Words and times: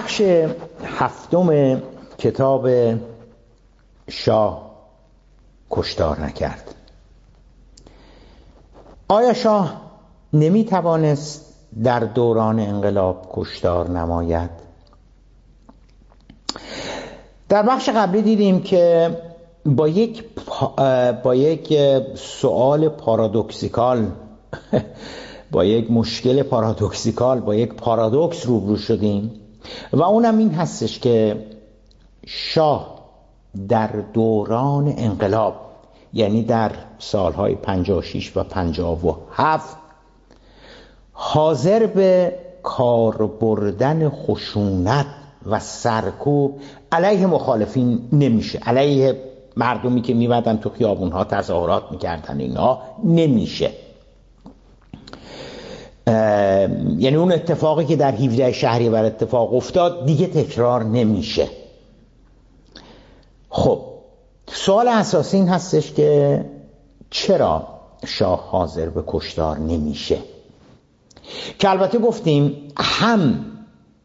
بخش 0.00 0.20
هفتم 0.84 1.82
کتاب 2.18 2.68
شاه 4.08 4.70
کشتار 5.70 6.20
نکرد. 6.20 6.74
آیا 9.08 9.32
شاه 9.32 9.80
نمی 10.32 10.64
توانست 10.64 11.54
در 11.84 12.00
دوران 12.00 12.60
انقلاب 12.60 13.28
کشتار 13.32 13.90
نماید؟ 13.90 14.50
در 17.48 17.62
بخش 17.62 17.88
قبلی 17.88 18.22
دیدیم 18.22 18.62
که 18.62 19.16
با 19.66 19.88
یک 19.88 20.24
با 21.22 21.34
یک 21.34 21.78
سوال 22.14 22.88
پارادوکسیکال 22.88 24.06
با 25.52 25.64
یک 25.64 25.90
مشکل 25.90 26.42
پارادوکسیکال 26.42 27.40
با 27.40 27.54
یک 27.54 27.74
پارادوکس 27.74 28.46
روبرو 28.46 28.76
شدیم. 28.76 29.39
و 29.92 30.02
اونم 30.02 30.38
این 30.38 30.54
هستش 30.54 30.98
که 30.98 31.46
شاه 32.26 33.00
در 33.68 33.86
دوران 33.86 34.94
انقلاب 34.96 35.54
یعنی 36.12 36.42
در 36.42 36.72
سالهای 36.98 37.54
56 37.54 38.36
و 38.36 38.42
57 38.42 39.76
حاضر 41.12 41.86
به 41.86 42.34
کار 42.62 43.26
بردن 43.26 44.08
خشونت 44.08 45.06
و 45.46 45.60
سرکوب 45.60 46.60
علیه 46.92 47.26
مخالفین 47.26 48.08
نمیشه. 48.12 48.58
علیه 48.58 49.20
مردمی 49.56 50.02
که 50.02 50.14
میبدن 50.14 50.56
تو 50.56 50.70
خیابونها 50.70 51.24
تظاهرات 51.24 51.82
می‌کردن 51.90 52.40
اینا 52.40 52.78
نمیشه. 53.04 53.70
یعنی 56.06 57.16
اون 57.16 57.32
اتفاقی 57.32 57.84
که 57.84 57.96
در 57.96 58.14
17 58.14 58.52
شهری 58.52 58.90
بر 58.90 59.04
اتفاق 59.04 59.54
افتاد 59.54 60.06
دیگه 60.06 60.26
تکرار 60.26 60.84
نمیشه. 60.84 61.48
خب 63.48 63.80
سوال 64.46 64.88
اساسی 64.88 65.36
این 65.36 65.48
هستش 65.48 65.92
که 65.92 66.44
چرا 67.10 67.68
شاه 68.06 68.48
حاضر 68.50 68.88
به 68.88 69.02
کشتار 69.06 69.58
نمیشه؟ 69.58 70.18
که 71.58 71.70
البته 71.70 71.98
گفتیم 71.98 72.72
هم 72.76 73.46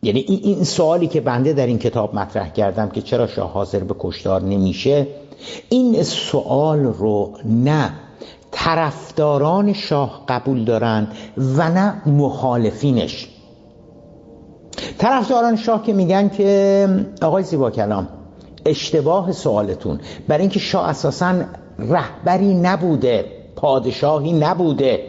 یعنی 0.04 0.20
این 0.20 0.64
سوالی 0.64 1.08
که 1.08 1.22
بنده 1.22 1.54
در 1.54 1.68
این 1.68 1.80
کتاب 1.80 2.16
مطرح 2.16 2.50
کردم 2.50 2.90
که 2.90 3.02
چرا 3.02 3.28
شاه 3.28 3.52
حاضر 3.52 3.80
به 3.80 3.96
کشتار 4.00 4.42
نمیشه 4.42 5.08
این 5.70 6.04
سوال 6.04 6.80
رو 6.80 7.38
نه 7.46 7.94
طرفداران 8.66 9.74
شاه 9.74 10.24
قبول 10.28 10.66
دارن 10.66 11.08
و 11.38 11.70
نه 11.70 12.02
مخالفینش. 12.06 13.28
طرفداران 14.98 15.56
شاه 15.56 15.84
که 15.84 15.94
میگن 15.94 16.30
که 16.30 16.88
آقای 17.22 17.44
زیبا 17.44 17.72
کلام 17.72 18.08
اشتباه 18.66 19.32
سوالتون. 19.32 20.00
برای 20.28 20.42
اینکه 20.42 20.60
شاه 20.60 20.90
اساسا 20.90 21.34
رهبری 21.80 22.54
نبوده 22.54 23.26
پادشاهی 23.56 24.34
نبوده 24.34 25.04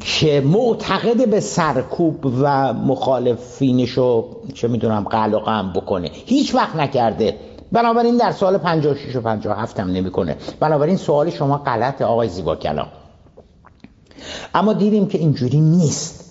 که 0.00 0.40
معتقد 0.40 1.30
به 1.30 1.40
سرکوب 1.40 2.26
و 2.42 2.72
مخالفینشو 2.72 4.24
چه 4.54 4.68
می‌دونم 4.68 5.04
قلق 5.10 5.48
هم 5.48 5.72
بکنه. 5.72 6.10
هیچ 6.12 6.54
وقت 6.54 6.76
نکرده. 6.76 7.36
بنابراین 7.72 8.16
در 8.16 8.32
سال 8.32 8.58
56 8.58 9.16
و 9.16 9.20
57 9.20 9.80
هم 9.80 9.90
نمی‌کنه. 9.90 10.36
بنابراین 10.60 10.96
سوال 10.96 11.30
شما 11.30 11.58
غلط 11.58 12.02
آقای 12.02 12.28
زیبا 12.28 12.56
کلام 12.56 12.88
اما 14.54 14.72
دیدیم 14.72 15.08
که 15.08 15.18
اینجوری 15.18 15.60
نیست. 15.60 16.28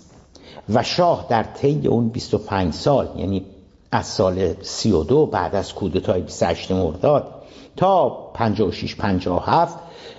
و 0.74 0.84
شاه 0.84 1.26
در 1.30 1.44
طی 1.44 1.88
اون 1.88 2.10
25 2.10 2.74
سال 2.74 3.10
یعنی 3.18 3.46
از 3.92 4.06
سال 4.06 4.54
32 4.62 5.26
بعد 5.26 5.56
از 5.56 5.74
کودتای 5.74 6.22
28 6.22 6.72
مرداد 6.72 7.28
تا 7.76 8.10
56 8.34 8.96
57 8.96 9.78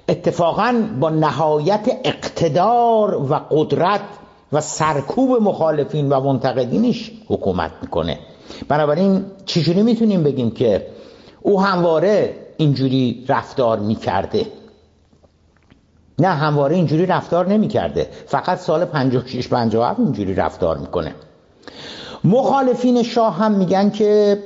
اتفاقا 0.08 0.84
با 1.00 1.10
نهایت 1.10 1.88
اقتدار 2.04 3.14
و 3.14 3.34
قدرت 3.50 4.00
و 4.52 4.60
سرکوب 4.60 5.42
مخالفین 5.42 6.08
و 6.08 6.20
منتقدینش 6.20 7.12
حکومت 7.28 7.70
می‌کنه. 7.82 8.18
بنابراین 8.68 9.24
چجوری 9.46 9.82
می‌تونیم 9.82 10.22
بگیم 10.22 10.50
که 10.50 10.86
او 11.40 11.62
همواره 11.62 12.34
اینجوری 12.56 13.24
رفتار 13.28 13.78
می‌کرده. 13.78 14.46
نه 16.18 16.28
همواره 16.28 16.76
اینجوری 16.76 17.06
رفتار 17.06 17.48
نمی‌کرده. 17.48 18.08
فقط 18.26 18.58
سال 18.58 18.84
56 18.84 19.48
57 19.48 20.00
اینجوری 20.00 20.34
رفتار 20.34 20.78
می‌کنه. 20.78 21.14
مخالفین 22.24 23.02
شاه 23.02 23.36
هم 23.36 23.52
میگن 23.52 23.90
که 23.90 24.38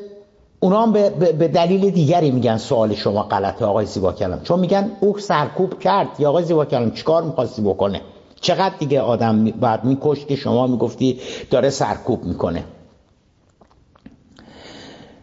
اونا 0.61 0.83
هم 0.83 0.93
به 1.39 1.49
دلیل 1.49 1.91
دیگری 1.91 2.31
میگن 2.31 2.57
سوال 2.57 2.95
شما 2.95 3.23
غلطه 3.23 3.65
آقای 3.65 3.87
زیبا 3.87 4.13
کلام. 4.13 4.41
چون 4.43 4.61
میگن 4.61 4.91
او 5.01 5.19
سرکوب 5.19 5.79
کرد. 5.79 6.09
یا 6.19 6.29
آقای 6.29 6.45
زیبا 6.45 6.65
کلام 6.65 6.91
چیکار 6.91 7.23
می‌خواستی 7.23 7.63
بکنه؟ 7.63 8.01
چقدر 8.41 8.75
دیگه 8.79 9.01
آدم 9.01 9.45
باید 9.45 9.85
میکشت 9.85 10.29
که 10.29 10.37
شما 10.37 10.67
می‌گفتی 10.67 11.21
داره 11.51 11.71
سرکوب 11.71 12.25
می‌کنه؟ 12.25 12.65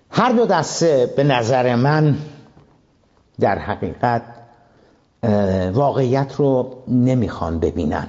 هر 0.10 0.32
دو 0.32 0.46
دسته 0.46 1.14
به 1.18 1.24
نظر 1.24 1.76
من 1.76 2.18
در 3.40 3.60
حقیقت 3.60 4.22
واقعیت 5.74 6.36
رو 6.36 6.76
نمی‌خوان 6.88 7.60
ببینن. 7.60 8.08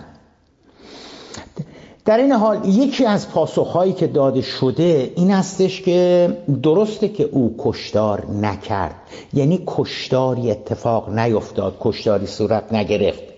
در 2.04 2.16
این 2.18 2.32
حال 2.32 2.68
یکی 2.68 3.06
از 3.06 3.30
پاسخهایی 3.30 3.92
که 3.92 4.06
داده 4.06 4.40
شده 4.42 5.12
این 5.16 5.30
هستش 5.30 5.82
که 5.82 6.28
درسته 6.62 7.08
که 7.08 7.24
او 7.24 7.54
کشتار 7.58 8.26
نکرد. 8.30 8.94
یعنی 9.32 9.62
کشتاری 9.66 10.50
اتفاق 10.50 11.18
نیفتاد 11.18 11.76
کشتاری 11.80 12.26
صورت 12.26 12.72
نگرفت. 12.72 13.29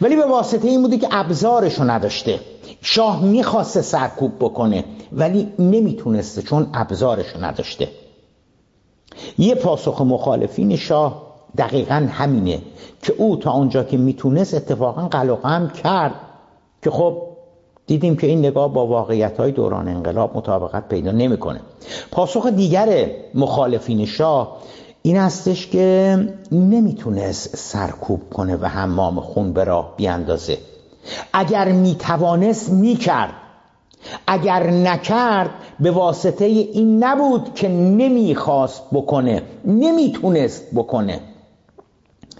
ولی 0.00 0.16
به 0.16 0.26
واسطه 0.26 0.68
این 0.68 0.82
بوده 0.82 0.98
که 0.98 1.08
ابزارشو 1.10 1.84
نداشته 1.84 2.40
شاه 2.82 3.24
می‌خواسته 3.24 3.82
سرکوب 3.82 4.32
بکنه 4.40 4.84
ولی 5.12 5.52
نمی‌تونسته 5.58 6.42
چون 6.42 6.70
ابزارشو 6.74 7.44
نداشته 7.44 7.88
یه 9.38 9.54
پاسخ 9.54 10.00
مخالفین 10.00 10.76
شاه 10.76 11.26
دقیقا 11.58 12.08
همینه 12.10 12.58
که 13.02 13.14
او 13.18 13.36
تا 13.36 13.52
اونجا 13.52 13.84
که 13.84 13.96
می‌تونست 13.96 14.54
اتفاقا 14.54 15.08
قلقه 15.08 15.48
هم 15.48 15.68
کرد 15.70 16.14
که 16.82 16.90
خب 16.90 17.22
دیدیم 17.86 18.16
که 18.16 18.26
این 18.26 18.38
نگاه 18.38 18.72
با 18.72 18.86
واقعیت 18.86 19.40
های 19.40 19.52
دوران 19.52 19.88
انقلاب 19.88 20.36
مطابقت 20.36 20.88
پیدا 20.88 21.10
نمی‌کنه. 21.10 21.60
پاسخ 22.10 22.46
دیگر 22.46 23.10
مخالفین 23.34 24.06
شاه 24.06 24.56
این 25.06 25.16
هستش 25.16 25.66
که 25.66 26.18
نمی‌تونست 26.52 27.56
سرکوب 27.56 28.20
کنه 28.34 28.56
و 28.56 28.66
حمام 28.66 29.20
خون 29.20 29.52
به 29.52 29.64
راه 29.64 29.94
بیاندازه. 29.96 30.58
اگر 31.32 31.72
می‌توانست 31.72 32.70
می‌کرد. 32.70 33.32
اگر 34.26 34.70
نکرد 34.70 35.50
به 35.80 35.90
واسطه 35.90 36.44
این 36.44 37.04
نبود 37.04 37.54
که 37.54 37.68
نمی‌خواست 37.68 38.82
بکنه. 38.92 39.42
نمی‌تونست 39.64 40.62
بکنه. 40.74 41.20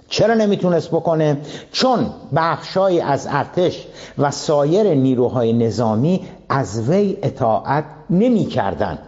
چرا 0.08 0.34
نمی‌تونست 0.34 0.88
بکنه؟ 0.88 1.38
چون 1.72 2.06
بخشای 2.36 3.00
از 3.00 3.26
ارتش 3.30 3.86
و 4.18 4.30
سایر 4.30 4.94
نیروهای 4.94 5.52
نظامی 5.52 6.20
از 6.48 6.88
وی 6.88 7.16
اطاعت 7.22 7.84
نمی‌کردند. 8.10 8.98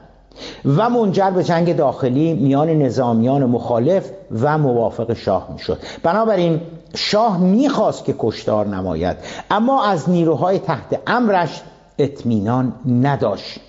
و 0.65 0.91
منجر 0.91 1.31
به 1.31 1.45
جنگ 1.45 1.77
داخلی 1.77 2.35
میان 2.35 2.69
نظامیان 2.69 3.45
مخالف 3.45 4.11
و 4.43 4.59
موافق 4.59 5.13
شاه 5.13 5.49
می‌شد. 5.53 5.79
بنابراین 6.03 6.61
شاه 6.95 7.39
می‌خواست 7.39 8.05
که 8.05 8.15
کشتار 8.19 8.67
نماید 8.67 9.17
اما 9.51 9.85
از 9.85 10.11
نیروهای 10.11 10.59
تحت 10.59 11.01
امرش 11.07 11.63
اطمینان 11.99 12.73
نداشت. 12.87 13.61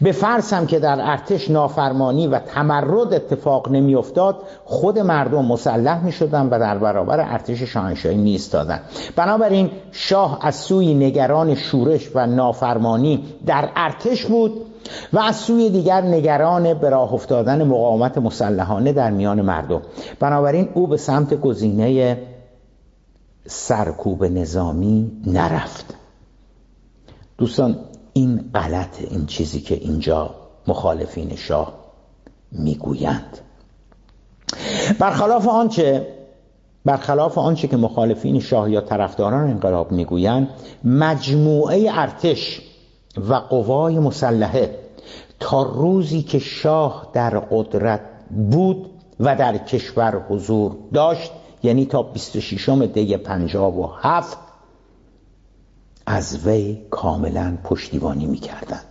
به 0.00 0.12
فرض 0.12 0.52
هم 0.52 0.66
که 0.66 0.78
در 0.78 0.98
ارتش 1.00 1.50
نافرمانی 1.50 2.26
و 2.26 2.38
تمرد 2.38 3.14
اتفاق 3.14 3.68
نمیافتاد 3.68 4.36
خود 4.64 4.98
مردم 4.98 5.44
مسلح 5.44 6.04
می 6.04 6.12
شدن 6.12 6.46
و 6.46 6.58
در 6.58 6.78
برابر 6.78 7.20
ارتش 7.20 7.62
شاهنشاهی 7.62 8.16
می 8.16 8.30
ایستادن 8.30 8.80
بنابراین 9.16 9.70
شاه 9.92 10.38
از 10.42 10.54
سوی 10.54 10.94
نگران 10.94 11.54
شورش 11.54 12.10
و 12.14 12.26
نافرمانی 12.26 13.24
در 13.46 13.68
ارتش 13.76 14.26
بود 14.26 14.52
و 15.12 15.18
از 15.18 15.36
سوی 15.36 15.70
دیگر 15.70 16.00
نگران 16.00 16.74
به 16.74 16.90
راه 16.90 17.14
افتادن 17.14 17.64
مقاومت 17.64 18.18
مسلحانه 18.18 18.92
در 18.92 19.10
میان 19.10 19.40
مردم. 19.40 19.82
بنابراین 20.20 20.68
او 20.74 20.86
به 20.86 20.96
سمت 20.96 21.34
گزینه 21.34 22.18
سرکوب 23.46 24.24
نظامی 24.24 25.12
نرفت. 25.26 25.94
دوستان 27.38 27.76
این 28.12 28.50
غلط 28.54 29.02
این 29.10 29.26
چیزی 29.26 29.60
که 29.60 29.74
اینجا 29.74 30.34
مخالفین 30.66 31.36
شاه 31.36 31.74
می‌گویند. 32.52 33.38
برخلاف 34.98 35.48
آنچه 35.48 36.06
برخلاف 36.84 37.38
آنچه 37.38 37.68
که 37.68 37.76
مخالفین 37.76 38.40
شاه 38.40 38.70
یا 38.70 38.80
طرفداران 38.80 39.50
انقلاب 39.50 39.92
می‌گویند 39.92 40.48
مجموعه 40.84 41.88
ارتش 41.92 42.69
و 43.16 43.34
قوای 43.34 43.98
مسلحه 43.98 44.78
تا 45.40 45.62
روزی 45.62 46.22
که 46.22 46.38
شاه 46.38 47.10
در 47.12 47.38
قدرت 47.38 48.00
بود 48.50 48.90
و 49.20 49.36
در 49.36 49.58
کشور 49.58 50.26
حضور 50.28 50.76
داشت 50.94 51.32
یعنی 51.62 51.86
تا 51.86 52.02
26 52.02 52.68
دی 52.68 53.16
57 53.16 54.38
از 56.06 56.46
وی 56.46 56.78
کاملا 56.90 57.58
پشتیبانی 57.64 58.26
می‌کردند. 58.26 58.89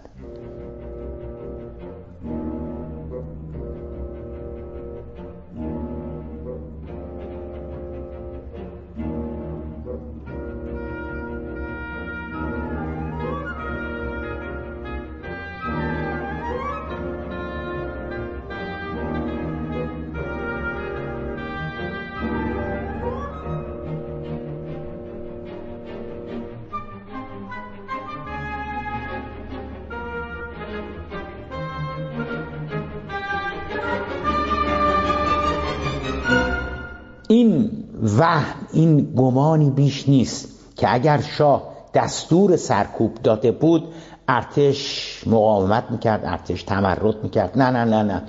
این 38.79 39.13
گمانی 39.17 39.69
بیش 39.69 40.09
نیست 40.09 40.47
که 40.75 40.93
اگر 40.93 41.21
شاه 41.21 41.63
دستور 41.93 42.55
سرکوب 42.55 43.13
داده 43.23 43.51
بود 43.51 43.83
ارتش 44.27 45.23
مقاومت 45.27 45.83
می‌کرد 45.89 46.25
ارتش 46.25 46.63
تمرد 46.63 47.23
می‌کرد. 47.23 47.57
نه 47.57 47.69
نه 47.69 47.83
نه 47.83 48.03
نه. 48.03 48.21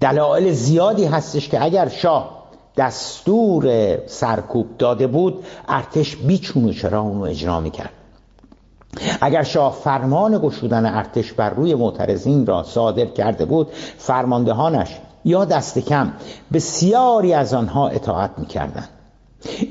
دلایل 0.00 0.52
زیادی 0.52 1.04
هستش 1.04 1.48
که 1.48 1.64
اگر 1.64 1.88
شاه 1.88 2.44
دستور 2.76 3.96
سرکوب 4.06 4.66
داده 4.78 5.06
بود 5.06 5.44
ارتش 5.68 6.16
بیچون 6.16 6.64
و 6.64 6.72
چرا 6.72 7.00
اونو 7.00 7.22
اجرا 7.22 7.60
می‌کرد. 7.60 7.92
اگر 9.20 9.42
شاه 9.42 9.72
فرمان 9.72 10.38
گشودن 10.38 10.86
ارتش 10.86 11.32
بر 11.32 11.50
روی 11.50 11.74
معترضین 11.74 12.46
را 12.46 12.62
صادر 12.62 13.06
کرده 13.06 13.44
بود 13.44 13.68
فرماندهانش 13.98 14.98
یا 15.24 15.44
دست 15.44 15.78
کم 15.78 16.12
بسیاری 16.52 17.34
از 17.34 17.54
آنها 17.54 17.88
اطاعت 17.88 18.30
می‌کردند. 18.36 18.88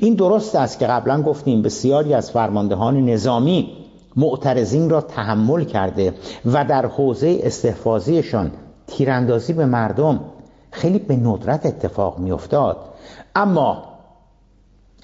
این 0.00 0.14
درست 0.14 0.54
است 0.54 0.78
که 0.78 0.86
قبلا 0.86 1.22
گفتیم 1.22 1.62
بسیاری 1.62 2.14
از 2.14 2.30
فرماندهان 2.30 3.04
نظامی 3.04 3.72
معترضین 4.16 4.90
را 4.90 5.00
تحمل 5.00 5.64
کرده 5.64 6.14
و 6.46 6.64
در 6.64 6.86
حوزه 6.86 7.40
استحفاظیشان 7.42 8.50
تیراندازی 8.86 9.52
به 9.52 9.66
مردم 9.66 10.20
خیلی 10.70 10.98
به 10.98 11.16
ندرت 11.16 11.66
اتفاق 11.66 12.18
میافتاد. 12.18 12.76
اما 13.34 13.84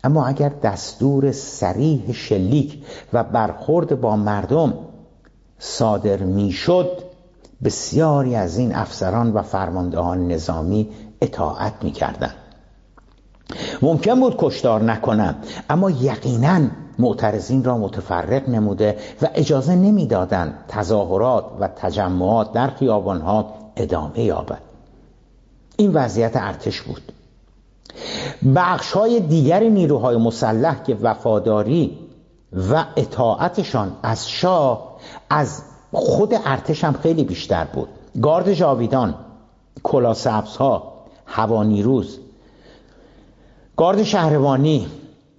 اما 0.05 0.27
اگر 0.27 0.49
دستور 0.49 1.33
سریح 1.33 2.13
شلیک 2.13 2.85
و 3.13 3.25
برخورد 3.25 4.01
با 4.01 4.17
مردم 4.17 4.75
صادر 5.59 6.17
می‌شد 6.17 7.03
بسیاری 7.65 8.35
از 8.35 8.59
این 8.59 8.75
افسران 8.75 9.33
و 9.33 9.43
فرماندهان 9.43 10.29
نظامی 10.29 10.89
اطاعت 11.21 11.73
می‌کردند. 11.83 12.35
ممکن 13.83 14.21
بود 14.21 14.35
کشتار 14.39 14.83
نکنند 14.83 15.47
اما 15.71 15.91
یقینا 15.91 16.61
معترضین 16.99 17.65
را 17.65 17.79
متفرق 17.79 18.49
نموده 18.49 18.99
و 19.23 19.29
اجازه 19.35 19.75
نمی‌دادند 19.75 20.59
تظاهرات 20.69 21.45
و 21.61 21.69
تجمعات 21.69 22.53
در 22.53 22.71
خیابانها 22.71 23.55
ادامه 23.77 24.21
یابد. 24.21 24.61
این 25.77 25.93
وضعیت 25.93 26.33
ارتش 26.35 26.81
بود. 26.81 27.13
بخش 28.55 28.93
های 28.93 29.21
دیگر 29.21 29.61
نیروهای 29.61 30.17
مسلح 30.17 30.83
که 30.83 30.97
وفاداری 31.03 31.99
و 32.71 32.85
اطاعتشان 32.97 33.93
از 34.03 34.31
شاه 34.31 34.97
از 35.31 35.63
خود 35.93 36.35
ارتش 36.45 36.85
هم 36.85 36.93
خیلی 36.93 37.25
بیشتر 37.25 37.65
بود. 37.65 37.89
گارد 38.23 38.53
جاویدان 38.53 39.15
کلا 39.83 40.15
ها 40.59 40.93
هوانیروز 41.27 42.19
گارد 43.77 44.03
شهروانی 44.03 44.87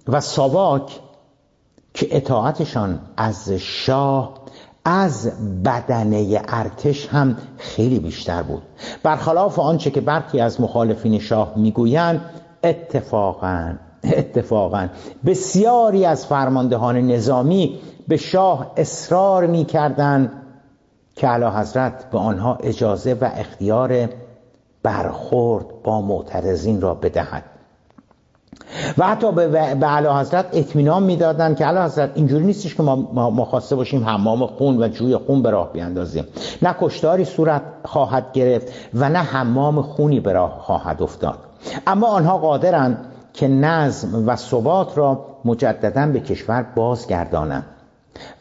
و 0.08 0.20
ساواک 0.20 1.00
که 1.94 2.16
اطاعتشان 2.16 3.00
از 3.16 3.52
شاه 3.52 4.34
از 4.84 5.32
بدنه 5.64 6.42
ارتش 6.48 7.08
هم 7.08 7.36
خیلی 7.58 7.98
بیشتر 7.98 8.42
بود. 8.42 8.62
برخلاف 9.02 9.58
آنچه 9.58 9.90
که 9.90 10.00
برخی 10.00 10.40
از 10.40 10.60
مخالفین 10.60 11.18
شاه 11.18 11.52
می‌گویند 11.56 12.20
اتفاقا 12.64 13.74
اتفاقا 14.04 14.88
بسیاری 15.26 16.04
از 16.04 16.26
فرماندهان 16.26 16.96
نظامی 16.96 17.78
به 18.08 18.16
شاه 18.16 18.72
اصرار 18.76 19.46
می‌کردند 19.46 20.32
که 21.16 21.26
علا 21.26 21.50
حضرت 21.50 22.10
به 22.10 22.18
آنها 22.18 22.54
اجازه 22.54 23.14
و 23.14 23.30
اختیار 23.34 24.08
برخورد 24.82 25.82
با 25.82 26.00
معترضین 26.00 26.80
را 26.80 26.94
بدهد. 26.94 27.55
و 28.98 29.06
حتی 29.06 29.32
به, 29.32 29.48
به 29.74 29.86
علا 29.86 30.20
حضرت 30.20 30.46
اطمینان 30.52 31.02
می‌دادند 31.02 31.56
که 31.56 31.64
علا 31.64 31.84
حضرت 31.84 32.10
اینجوری 32.14 32.44
نیستش 32.44 32.74
که 32.74 32.82
ما, 32.82 32.96
ما 33.30 33.44
خواسته 33.44 33.76
باشیم 33.76 34.04
حمام 34.04 34.46
خون 34.46 34.82
و 34.82 34.88
جوی 34.88 35.16
خون 35.16 35.42
به 35.42 35.50
راه 35.50 35.72
بیاندازیم. 35.72 36.24
نه 36.62 36.74
کشتاری 36.80 37.24
صورت 37.24 37.62
خواهد 37.84 38.32
گرفت 38.32 38.72
و 38.94 39.08
نه 39.08 39.18
حمام 39.18 39.82
خونی 39.82 40.20
به 40.20 40.32
راه 40.32 40.58
خواهد 40.60 41.02
افتاد. 41.02 41.38
اما 41.86 42.06
آنها 42.06 42.38
قادرند 42.38 43.04
که 43.32 43.48
نظم 43.48 44.28
و 44.28 44.36
ثبات 44.36 44.98
را 44.98 45.24
مجددا 45.44 46.06
به 46.06 46.20
کشور 46.20 46.66
بازگردانند. 46.76 47.64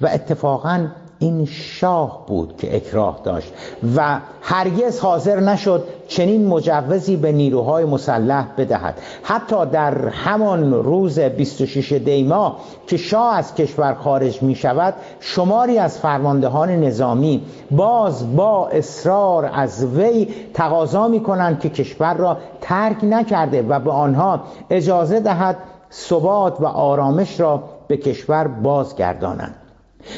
و 0.01 0.07
اتفاقا 0.07 0.87
این 1.19 1.45
شاه 1.45 2.25
بود 2.27 2.57
که 2.57 2.75
اکراه 2.75 3.19
داشت 3.23 3.53
و 3.95 4.19
هرگز 4.41 4.99
حاضر 4.99 5.39
نشد 5.39 5.83
چنین 6.07 6.47
مجوزی 6.47 7.15
به 7.15 7.31
نیروهای 7.31 7.85
مسلح 7.85 8.47
بدهد. 8.57 9.01
حتی 9.23 9.65
در 9.65 10.07
همان 10.07 10.73
روز 10.73 11.19
26 11.19 11.91
دیما 11.91 12.57
که 12.87 12.97
شاه 12.97 13.35
از 13.35 13.55
کشور 13.55 13.93
خارج 13.93 14.41
می 14.43 14.55
شود 14.55 14.93
شماری 15.19 15.77
از 15.77 15.99
فرماندهان 15.99 16.69
نظامی 16.69 17.41
باز 17.71 18.35
با 18.35 18.67
اصرار 18.67 19.51
از 19.53 19.85
وی 19.85 20.27
تقاضا 20.53 21.07
می 21.07 21.19
کنند 21.19 21.59
که 21.59 21.69
کشور 21.69 22.13
را 22.13 22.37
ترک 22.61 22.97
نکرده 23.03 23.61
و 23.61 23.79
به 23.79 23.91
آنها 23.91 24.43
اجازه 24.69 25.19
دهد 25.19 25.57
ثبات 25.91 26.61
و 26.61 26.65
آرامش 26.65 27.39
را 27.39 27.63
به 27.87 27.97
کشور 27.97 28.47
بازگردانند. 28.47 29.55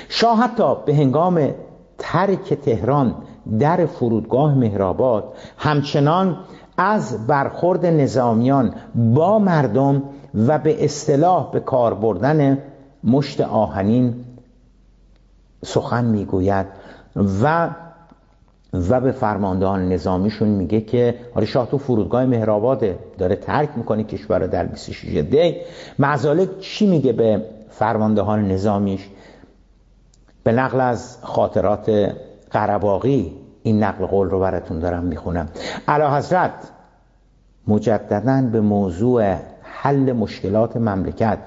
شاه 0.10 0.39
حتی 0.39 0.75
به 0.86 0.96
هنگام 0.96 1.50
ترک 1.98 2.53
تهران 2.53 3.15
در 3.60 3.86
فرودگاه 3.86 4.56
مهرآباد 4.56 5.34
همچنان 5.58 6.38
از 6.77 7.27
برخورد 7.27 7.86
نظامیان 7.86 8.74
با 8.96 9.39
مردم 9.39 10.03
و 10.48 10.60
به 10.60 10.86
اصطلاح 10.86 11.51
به 11.51 11.60
کار 11.60 11.94
بردن 11.94 12.58
مشت 13.03 13.41
آهنین 13.41 14.15
سخن 15.65 16.06
می‌گوید 16.06 16.65
و 17.44 17.70
و 18.89 19.01
به 19.01 19.12
فرماندهان 19.12 19.89
نظامیشون 19.89 20.48
میگه 20.48 20.82
که 20.82 21.15
آره 21.36 21.46
شاه 21.46 21.67
تو 21.67 21.77
فرودگاه 21.77 22.25
مهرآباده 22.25 23.00
داره 23.17 23.36
ترک 23.36 23.70
می‌کنه 23.75 24.03
کشور 24.03 24.48
در 24.48 24.65
26 24.65 25.17
دی. 25.17 25.56
معزالک 26.00 26.60
چی 26.60 26.88
میگه 26.88 27.13
به 27.13 27.46
فرماندهان 27.70 28.51
نظامیش؟ 28.51 29.10
به 30.47 30.53
نقل 30.53 30.81
از 30.81 31.17
خاطرات 31.21 32.15
قرباقی 32.51 33.33
این 33.63 33.83
نقل 33.83 34.05
قول 34.05 34.29
رو 34.29 34.39
براتون 34.39 34.79
دارم 34.79 35.03
می‌خونم 35.03 35.49
علا 35.87 36.17
حضرت 36.17 36.51
مجددا 37.67 38.49
به 38.51 38.61
موضوع 38.61 39.35
حل 39.61 40.13
مشکلات 40.13 40.77
مملکت 40.77 41.37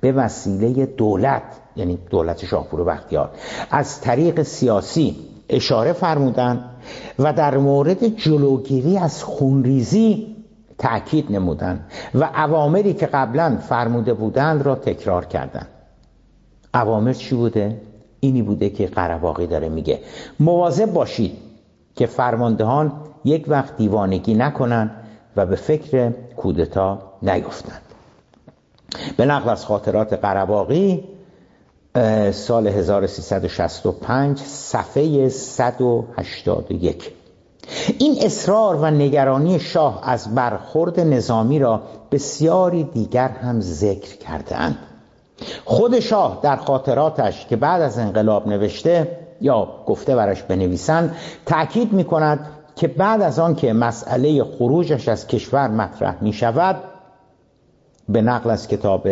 به 0.00 0.12
وسیله 0.12 0.86
دولت 0.86 1.42
یعنی 1.76 1.98
دولت 2.10 2.44
شاهپور 2.44 2.80
و 2.80 2.84
بختیار 2.84 3.30
از 3.70 4.00
طریق 4.00 4.42
سیاسی 4.42 5.16
اشاره 5.48 5.92
فرمودند 5.92 6.64
و 7.18 7.32
در 7.32 7.58
مورد 7.58 8.06
جلوگیری 8.06 8.98
از 8.98 9.24
خونریزی 9.24 10.36
تأکید 10.78 11.32
نمودند 11.32 11.84
و 12.14 12.24
عوامری 12.24 12.94
که 12.94 13.06
قبلا 13.06 13.56
فرموده 13.56 14.14
بودند 14.14 14.62
را 14.62 14.74
تکرار 14.74 15.24
کردند 15.24 15.68
عوامر 16.74 17.12
چی 17.12 17.34
بوده؟ 17.34 17.91
اینی 18.24 18.42
بوده 18.42 18.70
که 18.70 18.86
قرباقی 18.86 19.46
داره 19.46 19.68
میگه. 19.68 20.00
مواظب 20.40 20.92
باشید 20.92 21.32
که 21.96 22.06
فرماندهان 22.06 22.92
یک 23.24 23.44
وقت 23.48 23.76
دیوانگی 23.76 24.34
نکنند 24.34 24.90
و 25.36 25.46
به 25.46 25.56
فکر 25.56 26.10
کودتا 26.36 26.98
نیفتند. 27.22 27.82
به 29.16 29.24
نقل 29.24 29.50
از 29.50 29.64
خاطرات 29.64 30.12
قرباقی 30.12 31.04
سال 32.32 32.66
1365 32.66 34.38
صفحه 34.38 35.28
181 35.28 37.12
این 37.98 38.16
اصرار 38.22 38.76
و 38.76 38.90
نگرانی 38.90 39.60
شاه 39.60 40.00
از 40.02 40.34
برخورد 40.34 41.00
نظامی 41.00 41.58
را 41.58 41.82
بسیاری 42.10 42.84
دیگر 42.84 43.28
هم 43.28 43.60
ذکر 43.60 44.16
کردند 44.16 44.78
خود 45.64 46.00
شاه 46.00 46.38
در 46.42 46.56
خاطراتش 46.56 47.46
که 47.46 47.56
بعد 47.56 47.82
از 47.82 47.98
انقلاب 47.98 48.48
نوشته 48.48 49.18
یا 49.40 49.68
گفته 49.86 50.16
برش 50.16 50.42
بنویسند 50.42 51.16
تأکید 51.46 51.92
می 51.92 52.04
کند 52.04 52.48
که 52.76 52.88
بعد 52.88 53.22
از 53.22 53.38
آن 53.38 53.54
که 53.54 53.72
مسئله 53.72 54.44
خروجش 54.44 55.08
از 55.08 55.26
کشور 55.26 55.68
مطرح 55.68 56.16
می 56.20 56.32
شود 56.32 56.76
به 58.08 58.22
نقل 58.22 58.50
از 58.50 58.68
کتاب 58.68 59.08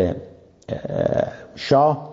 شاه 1.54 2.10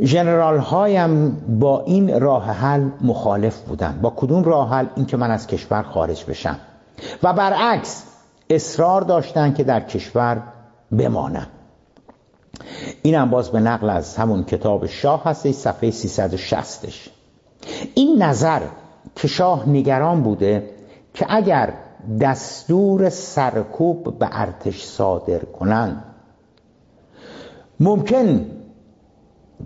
جنرال 0.00 0.58
هایم 0.58 1.30
با 1.60 1.80
این 1.80 2.20
راه 2.20 2.44
حل 2.44 2.88
مخالف 3.00 3.60
بودند. 3.60 4.00
با 4.00 4.12
کدوم 4.16 4.44
راه 4.44 4.70
حل؟ 4.70 4.86
اینکه 4.96 5.16
من 5.16 5.30
از 5.30 5.46
کشور 5.46 5.82
خارج 5.82 6.24
بشم. 6.24 6.58
و 7.22 7.32
برعکس 7.32 8.04
اصرار 8.50 9.00
داشتند 9.00 9.54
که 9.54 9.64
در 9.64 9.80
کشور 9.80 10.42
بمانم. 10.92 11.46
اینم 13.02 13.30
باز 13.30 13.50
به 13.50 13.60
نقل 13.60 13.90
از 13.90 14.16
همون 14.16 14.44
کتاب 14.44 14.86
شاه 14.86 15.24
هسته 15.24 15.52
صفحه 15.52 15.90
360ش 15.90 17.08
این 17.94 18.22
نظر 18.22 18.60
که 19.16 19.28
شاه 19.28 19.68
نگران 19.68 20.22
بوده 20.22 20.70
که 21.14 21.26
اگر 21.28 21.72
دستور 22.20 23.08
سرکوب 23.08 24.18
به 24.18 24.28
ارتش 24.32 24.84
صادر 24.84 25.38
کنند 25.38 26.04
ممکن 27.80 28.46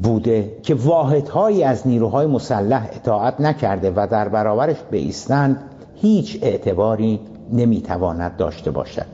بوده 0.02 0.58
که 0.62 0.74
واحدهایی 0.74 1.64
از 1.64 1.86
نیروهای 1.86 2.26
مسلح 2.26 2.88
اطاعت 2.92 3.40
نکرده 3.40 3.92
و 3.96 4.06
در 4.10 4.28
برابرش 4.28 4.76
ایستند 4.92 5.62
هیچ 5.94 6.38
اعتباری 6.42 7.20
نمی‌تواند 7.52 8.36
داشته 8.36 8.70
باشد. 8.70 9.06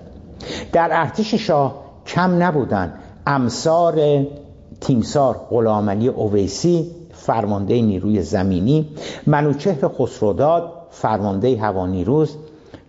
در 0.73 0.89
ارتش 0.93 1.35
شاه 1.35 1.85
کم 2.07 2.43
نبودند 2.43 2.99
امثار 3.26 4.26
تیمسار 4.81 5.41
غلامعلی 5.50 6.09
اویسی 6.09 6.91
فرمانده 7.12 7.83
نیروی 7.83 8.23
زمینی 8.23 8.88
منوچهر 9.26 9.88
خسروداد 9.88 10.73
فرمانده 10.91 11.61
هوانیروز 11.61 12.37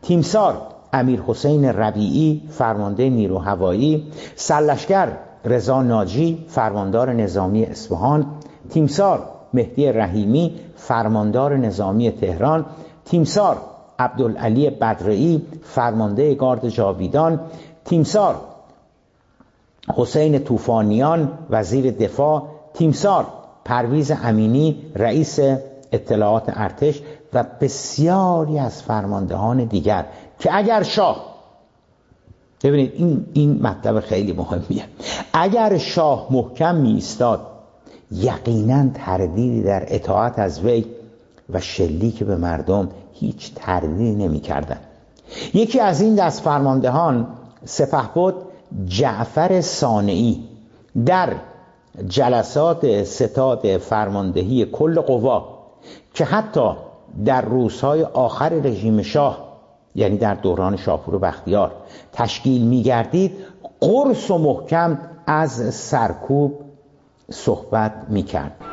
تیمسار 0.01 0.61
امیر 0.93 1.21
حسین 1.27 1.65
ربیعی 1.65 2.41
فرمانده 2.49 3.09
نیرو 3.09 3.37
هوایی 3.37 4.03
سلشگر 4.35 5.17
رضا 5.45 5.83
ناجی 5.83 6.45
فرماندار 6.47 7.13
نظامی 7.13 7.65
اصفهان 7.65 8.25
تیمسار 8.69 9.23
مهدی 9.53 9.91
رحیمی 9.91 10.55
فرماندار 10.75 11.57
نظامی 11.57 12.11
تهران 12.11 12.65
تیمسار 13.05 13.57
عبدالعلی 13.99 14.69
بدرعی 14.69 15.41
فرمانده 15.63 16.35
گارد 16.35 16.69
جاویدان 16.69 17.39
تیمسار 17.85 18.35
حسین 19.95 20.39
توفانیان 20.39 21.31
وزیر 21.49 21.91
دفاع 21.91 22.47
تیمسار 22.73 23.27
پرویز 23.65 24.11
امینی 24.11 24.81
رئیس 24.95 25.39
اطلاعات 25.91 26.43
ارتش 26.47 27.01
و 27.33 27.45
بسیاری 27.61 28.59
از 28.59 28.83
فرماندهان 28.83 29.63
دیگر 29.63 30.05
که 30.39 30.57
اگر 30.57 30.83
شاه 30.83 31.33
ببینید 32.63 32.93
این, 32.95 33.25
این 33.33 33.59
مطلب 33.61 33.99
خیلی 33.99 34.33
مهمیه 34.33 34.83
اگر 35.33 35.77
شاه 35.77 36.27
محکم 36.31 36.75
می 36.75 36.91
ایستاد 36.93 37.47
یقینا 38.11 38.89
تردیدی 38.93 39.63
در 39.63 39.85
اطاعت 39.87 40.39
از 40.39 40.65
وی 40.65 40.85
و 41.49 41.59
شلیک 41.59 42.23
به 42.23 42.35
مردم 42.35 42.89
هیچ 43.13 43.53
تردیدی 43.55 44.15
نمی 44.15 44.39
کردن. 44.39 44.79
یکی 45.53 45.79
از 45.79 46.01
این 46.01 46.15
دست 46.15 46.41
فرماندهان 46.41 47.27
بود 48.13 48.35
جعفر 48.85 49.61
سانعی 49.61 50.43
در 51.05 51.33
جلسات 52.07 53.03
ستاد 53.03 53.77
فرماندهی 53.77 54.65
کل 54.65 55.01
قوا 55.01 55.59
که 56.13 56.25
حتی 56.25 56.71
در 57.25 57.41
روزهای 57.41 58.03
آخر 58.03 58.49
رژیم 58.49 59.01
شاه 59.01 59.53
یعنی 59.95 60.17
در 60.17 60.33
دوران 60.33 60.77
شاپور 60.77 61.15
و 61.15 61.19
بختیار 61.19 61.71
تشکیل 62.13 62.61
میگردید 62.61 63.37
قرص 63.79 64.31
و 64.31 64.37
محکم 64.37 64.99
از 65.27 65.75
سرکوب 65.75 66.59
صحبت 67.31 67.93
می‌کرد. 68.09 68.72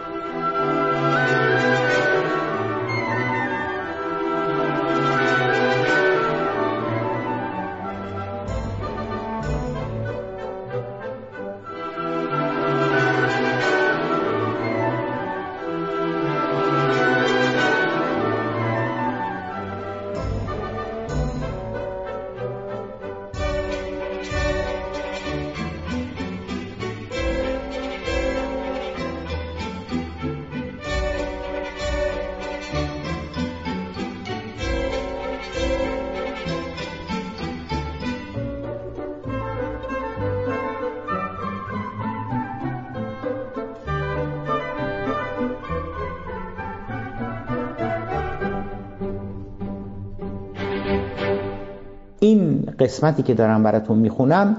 قسمتی 52.81 53.23
که 53.23 53.35
دارم 53.35 53.63
براتون 53.63 53.99
می‌خونم 53.99 54.57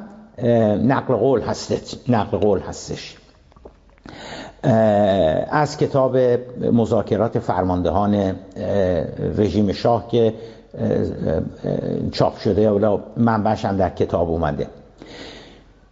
نقل 0.83 1.15
قول 1.15 1.41
هستش 1.41 1.95
نقل 2.07 2.37
قول 2.37 2.59
هستش. 2.59 3.17
از 5.51 5.77
کتاب 5.77 6.17
مذاکرات 6.73 7.39
فرماندهان 7.39 8.35
رژیم 9.37 9.71
شاه 9.71 10.07
که 10.07 10.33
چاپ 12.11 12.37
شده 12.37 12.61
یا 12.61 13.03
منبعش 13.17 13.65
هم 13.65 13.77
در 13.77 13.89
کتاب 13.89 14.29
اومده. 14.29 14.67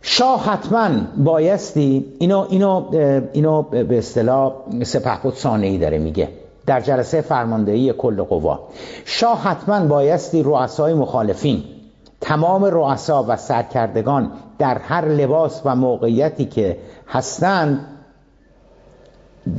شاه 0.01 0.45
حتما 0.45 0.89
بایستی 1.17 2.05
اینو, 2.19 2.45
اینو, 2.49 2.85
اینو 3.33 3.61
به 3.61 3.97
اصطلاح 3.97 4.53
سپهبد 4.83 5.33
ثانه‌ای 5.33 5.77
داره 5.77 5.97
میگه 5.97 6.27
در 6.65 6.81
جلسه 6.81 7.21
فرماندهی 7.21 7.93
کل 7.93 8.21
قوا. 8.21 8.59
شاه 9.05 9.43
حتما 9.43 9.85
بایستی 9.85 10.43
رؤسای 10.43 10.93
مخالفین 10.93 11.63
تمام 12.21 12.65
رؤسا 12.65 13.25
و 13.27 13.37
سرکردگان 13.37 14.31
در 14.59 14.77
هر 14.77 15.05
لباس 15.05 15.61
و 15.65 15.75
موقعیتی 15.75 16.45
که 16.45 16.77
هستند 17.07 17.85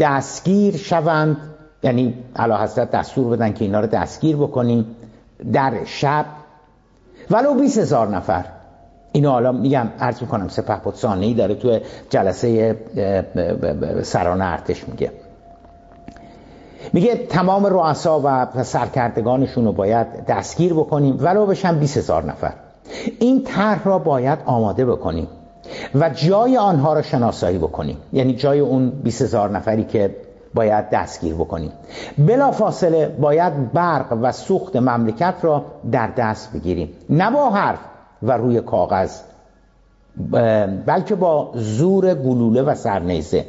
دستگیر 0.01 0.77
شوند. 0.77 1.37
یعنی 1.83 2.15
علا 2.37 2.63
حضرت 2.63 2.91
دستور 2.91 3.37
بدن 3.37 3.53
که 3.53 3.65
اینا 3.65 3.81
رو 3.81 3.87
دستگیر 3.87 4.37
بکنیم 4.37 4.97
در 5.53 5.85
شب. 5.85 6.25
ولو 7.31 7.55
20 7.55 7.79
هزار 7.79 8.09
نفر. 8.09 8.45
اینو 9.13 9.31
حالا 9.31 9.53
میگم 9.53 9.89
عرض 10.01 10.23
می‌کنم 10.23 10.49
سپه 10.49 11.09
ای 11.11 11.35
داره 11.35 11.55
تو 11.55 11.79
جلسه 12.11 12.77
سران 14.03 14.43
ارتش 14.43 14.89
میگه. 14.89 15.13
میگه 16.93 17.15
تمام 17.15 17.67
رؤسا 17.67 18.21
و 18.25 18.47
سرکردگانشون 18.63 19.65
رو 19.65 19.73
باید 19.73 20.07
دستگیر 20.27 20.75
بکنیم 20.75 21.17
ولو 21.21 21.47
بشن 21.47 21.79
20 21.79 21.97
هزار 21.97 22.25
نفر. 22.25 22.53
این 23.19 23.45
طرح 23.45 23.85
را 23.85 23.99
باید 23.99 24.39
آماده 24.47 24.87
بکنیم 24.87 25.29
و 25.95 26.11
جای 26.11 26.57
آنها 26.57 26.93
را 26.93 27.03
شناسایی 27.03 27.59
بکنیم. 27.59 27.97
یعنی 28.13 28.35
جای 28.35 28.61
اون 28.61 28.91
20 28.91 29.23
هزار 29.23 29.51
نفری 29.51 29.85
که 29.85 30.17
باید 30.55 30.91
دستگیر 30.91 31.35
بکنیم. 31.35 31.73
بلا 32.19 32.51
فاصله 32.51 33.09
باید 33.09 33.73
برق 33.73 34.19
و 34.23 34.33
سوخت 34.33 34.77
مملکت 34.77 35.35
را 35.43 35.65
در 35.93 36.07
دست 36.07 36.53
بگیریم. 36.53 36.89
نه 37.11 37.31
با 37.31 37.51
حرف 37.51 37.79
و 38.23 38.33
روی 38.33 38.61
کاغذ 38.61 39.21
بلکه 40.87 41.15
با 41.15 41.51
زور 41.55 42.15
گلوله 42.15 42.63
و 42.63 42.75
سرنیزه. 42.75 43.47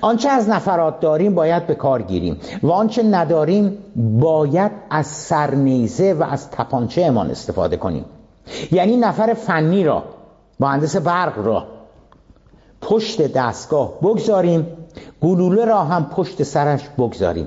آنچه 0.00 0.28
از 0.28 0.48
نفرات 0.48 1.00
داریم 1.00 1.34
باید 1.34 1.66
به 1.66 1.74
کار 1.74 2.02
گیریم 2.02 2.40
و 2.62 2.70
آنچه 2.70 3.02
نداریم 3.02 3.78
باید 4.20 4.72
از 4.90 5.06
سرنیزه 5.06 6.12
و 6.12 6.22
از 6.22 6.50
تپانچه 6.50 7.04
امان 7.04 7.30
استفاده 7.30 7.76
کنیم. 7.76 8.04
یعنی 8.72 8.96
نفر 8.96 9.34
فنی 9.34 9.84
را 9.84 10.04
مهندس 10.60 10.96
برق 10.96 11.46
را 11.46 11.66
پشت 12.80 13.32
دستگاه 13.32 14.00
بگذاریم 14.02 14.66
گلوله 15.22 15.64
را 15.64 15.84
هم 15.84 16.04
پشت 16.04 16.42
سرش 16.42 16.88
بگذاریم 16.88 17.46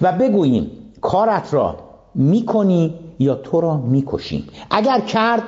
و 0.00 0.12
بگوییم 0.12 0.70
کارت 1.00 1.54
را 1.54 1.76
می‌کنی 2.14 2.94
یا 3.18 3.34
تو 3.34 3.60
را 3.60 3.76
می‌کشیم. 3.76 4.48
اگر 4.70 5.00
کرد 5.00 5.42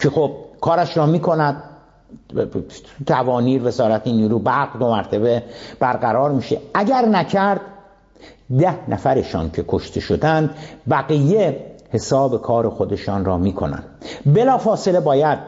که 0.00 0.10
خب 0.10 0.30
کارش 0.60 0.96
را 0.96 1.06
می‌کند 1.06 1.62
توانیر 3.06 3.66
وزارت 3.66 4.06
نیرو 4.06 4.38
برق 4.38 4.78
دو 4.78 4.90
مرتبه 4.90 5.42
برقرار 5.80 6.30
میشه. 6.30 6.58
اگر 6.74 7.06
نکرد 7.06 7.60
ده 8.58 8.90
نفرشان 8.90 9.50
که 9.50 9.64
کشته 9.68 10.00
شدند 10.00 10.50
بقیه 10.90 11.64
حساب 11.90 12.42
کار 12.42 12.70
خودشان 12.70 13.24
را 13.24 13.38
می‌کنن 13.38 13.82
بلا 14.26 14.58
فاصله 14.58 15.00
باید 15.00 15.38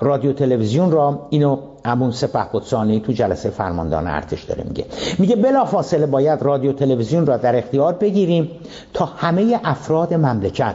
رادیو 0.00 0.32
تلویزیون 0.32 0.90
را 0.90 1.26
اینو 1.30 1.58
امون 1.84 2.10
سپه 2.10 2.76
ای 2.80 3.00
تو 3.00 3.12
جلسه 3.12 3.50
فرماندان 3.50 4.06
ارتش 4.06 4.42
داره 4.42 4.64
میگه. 4.64 4.84
میگه 5.18 5.36
بلا 5.36 5.64
فاصله 5.64 6.06
باید 6.06 6.42
رادیو 6.42 6.72
تلویزیون 6.72 7.26
را 7.26 7.36
در 7.36 7.56
اختیار 7.56 7.92
بگیریم 7.92 8.50
تا 8.94 9.04
همه 9.04 9.60
افراد 9.64 10.14
مملکت 10.14 10.74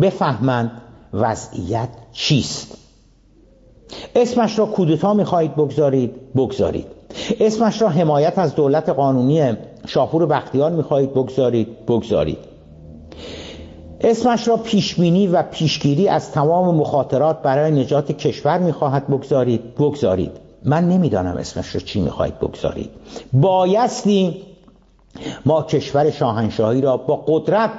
بفهمند 0.00 0.70
وضعیت 1.12 1.88
چیست. 2.12 2.76
اسمش 4.16 4.58
را 4.58 4.66
کودتا 4.66 5.14
می‌خواهید 5.14 5.54
بگذارید؟ 5.54 6.14
بگذارید. 6.36 6.86
اسمش 7.40 7.82
را 7.82 7.88
حمایت 7.88 8.38
از 8.38 8.54
دولت 8.54 8.88
قانونی 8.88 9.52
شاپور 9.86 10.26
بختیار 10.26 10.70
می‌خواهید 10.70 11.10
بگذارید؟ 11.10 11.86
بگذارید. 11.86 12.38
اسمش 14.00 14.48
را 14.48 14.56
پیشبینی 14.56 15.26
و 15.26 15.42
پیشگیری 15.42 16.08
از 16.08 16.32
تمام 16.32 16.74
مخاطرات 16.74 17.42
برای 17.42 17.70
نجات 17.70 18.12
کشور 18.12 18.58
می‌خواهد 18.58 19.08
بگذارید؟ 19.08 19.74
بگذارید. 19.74 20.32
من 20.64 20.88
نمی‌دانم 20.88 21.36
اسمش 21.36 21.74
را 21.74 21.80
چی 21.80 22.00
می‌خواهید 22.00 22.38
بگذارید. 22.38 22.90
بایستی 23.32 24.42
ما 25.46 25.62
کشور 25.62 26.10
شاهنشاهی 26.10 26.80
را 26.80 26.96
با 26.96 27.24
قدرت 27.26 27.70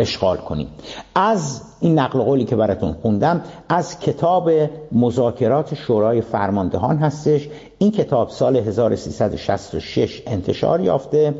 اشغال 0.00 0.36
کنیم. 0.36 0.68
از 1.14 1.62
این 1.80 1.98
نقل 1.98 2.18
قولی 2.18 2.44
که 2.44 2.56
براتون 2.56 2.92
خوندم 2.92 3.42
از 3.68 3.98
کتاب 3.98 4.50
مذاکرات 4.92 5.74
شورای 5.74 6.20
فرماندهان 6.20 6.98
هستش. 6.98 7.48
این 7.78 7.90
کتاب 7.90 8.30
سال 8.30 8.56
1366 8.56 10.22
انتشار 10.26 10.80
یافته 10.80 11.34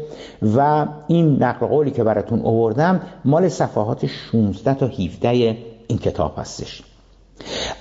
و 0.56 0.86
این 1.08 1.42
نقل 1.42 1.66
قولی 1.66 1.90
که 1.90 2.04
براتون 2.04 2.40
آوردم 2.44 3.00
مال 3.24 3.48
صفحات 3.48 4.06
16 4.06 4.74
تا 4.74 4.86
17 4.86 5.56
این 5.88 5.98
کتاب 5.98 6.34
هستش. 6.36 6.82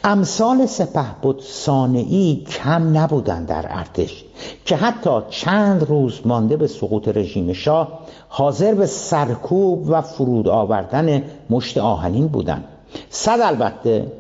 امثال 0.04 0.66
سپه 0.66 1.06
بود 1.22 1.40
سانعی 1.40 2.46
کم 2.50 2.98
نبودند 2.98 3.48
در 3.48 3.66
ارتش 3.70 4.26
که 4.66 4.76
حتی 4.76 5.10
چند 5.30 5.84
روز 5.84 6.22
مانده 6.26 6.58
به 6.58 6.68
سقوط 6.68 7.08
رژیم 7.08 7.54
شاه 7.54 8.00
حاضر 8.32 8.74
به 8.74 8.86
سرکوب 8.86 9.86
و 9.90 10.02
فرود 10.02 10.48
آوردن 10.48 11.24
مشت 11.50 11.78
آهنین 11.78 12.28
بودند. 12.28 12.64
صد 13.10 13.40
البته 13.44 14.12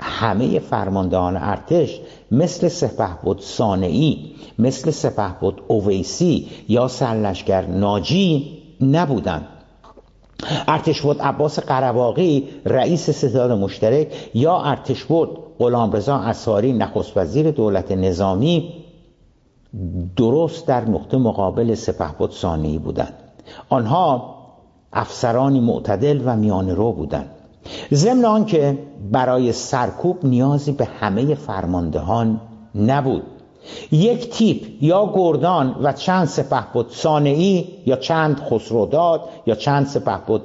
همه 0.00 0.58
فرماندهان 0.58 1.36
ارتش 1.36 2.00
مثل 2.30 2.68
سپه 2.68 3.08
بود 3.22 3.38
سانعی 3.40 4.34
مثل 4.58 4.90
سپه 4.90 5.34
بود 5.40 5.62
اویسی 5.68 6.48
یا 6.68 6.88
سرلشگر 6.88 7.66
ناجی 7.66 8.58
نبودند. 8.80 9.46
ارتشبود 10.68 11.22
عباس 11.22 11.58
قرواقی 11.58 12.48
رئیس 12.64 13.10
ستاد 13.10 13.50
مشترک 13.50 14.30
یا 14.34 14.62
ارتشبود 14.62 15.38
غلامرضا 15.58 16.16
انصاری 16.16 16.72
نخست 16.72 17.16
وزیر 17.16 17.50
دولت 17.50 17.92
نظامی 17.92 18.83
درست 20.16 20.66
در 20.66 20.84
نقطه 20.84 21.16
مقابل 21.16 21.74
سپهبد 21.74 22.30
ثانی 22.30 22.78
بودند. 22.78 23.14
آنها 23.68 24.34
افسرانی 24.92 25.60
معتدل 25.60 26.22
و 26.24 26.36
میان 26.36 26.70
رو 26.70 26.92
بودند. 26.92 27.30
ضمن 27.92 28.24
آنکه 28.24 28.78
برای 29.12 29.52
سرکوب 29.52 30.18
نیازی 30.26 30.72
به 30.72 30.84
همه 30.84 31.34
فرماندهان 31.34 32.40
نبود. 32.74 33.22
یک 33.92 34.30
تیپ 34.30 34.82
یا 34.82 35.12
گردان 35.14 35.76
و 35.82 35.92
چند 35.92 36.26
سپهبد 36.26 36.86
سانعی 36.90 37.68
یا 37.86 37.96
چند 37.96 38.40
خسروداد 38.50 39.20
یا 39.46 39.54
چند 39.54 39.86
سپهبد 39.86 40.40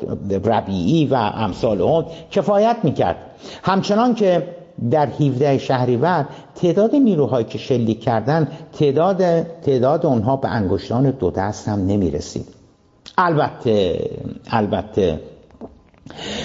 ربیعی 0.49 1.05
و 1.05 1.15
امثال 1.15 1.81
اون 1.81 2.05
کفایت 2.31 2.77
می‌کرد. 2.83 3.17
همچنان 3.63 4.15
که 4.15 4.47
در 4.91 5.07
17 5.07 5.57
شهریور 5.57 6.25
تعداد 6.55 6.95
نیروهایی 6.95 7.45
که 7.45 7.57
شلیک 7.57 8.03
کردن 8.03 8.47
تعداد 8.73 9.41
تعداد 9.41 10.05
اونها 10.05 10.35
به 10.35 10.47
انگشتان 10.49 11.11
دو 11.11 11.31
دست 11.31 11.67
هم 11.67 11.79
نمی‌رسید. 11.85 12.45
البته 13.17 14.09
البته 14.51 15.19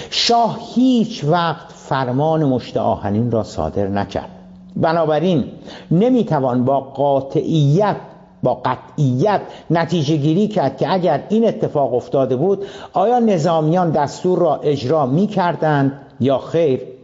شاه 0.09 0.59
هیچ 0.75 1.23
وقت 1.23 1.71
فرمان 1.71 2.43
مشت 2.43 2.77
آهنین 2.77 3.31
را 3.31 3.43
صادر 3.43 3.87
نکرد. 3.87 4.29
بنابراین 4.75 5.43
نمی‌توان 5.91 6.65
با 6.65 6.79
قاطعیت 6.79 7.95
با 8.43 8.61
قطعیت 8.65 9.41
نتیجه 9.69 10.15
گیری 10.15 10.47
کرد 10.47 10.77
که 10.77 10.93
اگر 10.93 11.23
این 11.29 11.47
اتفاق 11.47 11.93
افتاده 11.93 12.35
بود 12.35 12.65
آیا 12.93 13.19
نظامیان 13.19 13.91
دستور 13.91 14.39
را 14.39 14.55
اجرا 14.55 15.05
می 15.05 15.27
کردند 15.27 15.91
یا 16.19 16.37
خیر؟ 16.37 16.94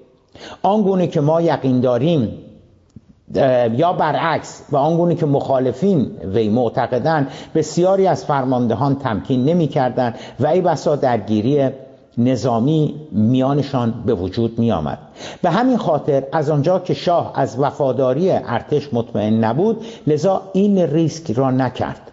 آنگونه 0.64 1.08
که 1.08 1.22
ما 1.22 1.42
یقین 1.42 1.82
داریم 1.82 2.38
یا 3.78 3.94
برعکس 3.94 4.64
و 4.72 4.78
آنگونه 4.78 5.16
که 5.16 5.26
مخالفین 5.26 6.12
وی 6.34 6.50
معتقدند 6.50 7.28
بسیاری 7.56 8.08
از 8.08 8.26
فرماندهان 8.26 8.96
تمکین 8.96 9.46
نمی 9.46 9.68
کردن 9.68 10.14
و 10.40 10.48
ای 10.48 10.62
بسا 10.62 10.96
درگیری 10.96 11.70
نظامی 12.18 12.96
میانشان 13.12 13.94
به 14.06 14.14
وجود 14.14 14.60
می 14.60 14.72
آمد 14.72 14.98
به 15.42 15.50
همین 15.50 15.78
خاطر 15.78 16.24
از 16.32 16.50
آنجا 16.50 16.80
که 16.80 16.94
شاه 16.94 17.32
از 17.36 17.60
وفاداری 17.60 18.32
ارتش 18.32 18.94
مطمئن 18.94 19.44
نبود 19.44 19.86
لذا 20.08 20.42
این 20.54 20.78
ریسک 20.78 21.32
را 21.32 21.52
نکرد. 21.52 22.12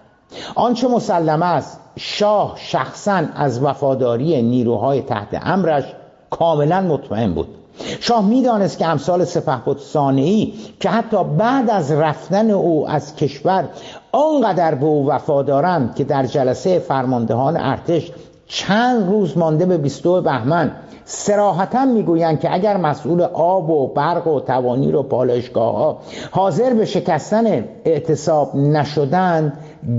آنچه 0.55 0.88
مسلم 0.88 1.43
است 1.43 1.81
شاه 1.97 2.55
شخصا 2.57 3.23
از 3.35 3.62
وفاداری 3.62 4.43
نیروهای 4.43 5.03
تحت 5.03 5.29
امرش 5.43 5.85
کاملا 6.31 6.81
مطمئن 6.81 7.35
بود. 7.35 7.58
شاه 8.01 8.27
می‌دانست 8.27 8.79
که 8.79 8.87
امثال 8.87 9.25
سپهبد 9.25 9.79
ثانعی 9.79 10.55
که 10.81 10.91
حتی 10.91 11.25
بعد 11.25 11.71
از 11.71 11.93
رفتن 11.93 12.51
او 12.51 12.88
از 12.88 13.17
کشور 13.17 13.69
آنقدر 14.12 14.75
به 14.75 14.87
او 14.87 15.07
وفادارند 15.07 15.95
که 15.95 16.05
در 16.05 16.27
جلسه 16.27 16.79
فرماندهان 16.79 17.57
ارتش 17.57 18.12
چند 18.47 19.09
روز 19.09 19.38
مانده 19.38 19.67
به 19.67 19.79
22 19.79 20.23
بهمن 20.23 20.73
سراحتا 21.05 21.85
می‌گویند 21.85 22.41
که 22.41 22.55
اگر 22.55 22.77
مسئول 22.77 23.23
آب 23.33 23.71
و 23.71 23.87
برق 23.87 24.27
و 24.27 24.41
توانیر 24.41 24.97
و 24.97 25.03
پالایشگاه 25.03 25.75
ها 25.75 25.99
حاضر 26.31 26.75
به 26.75 26.85
شکستن 26.85 27.64
اعتصاب 27.85 28.57
نشدن 28.57 29.53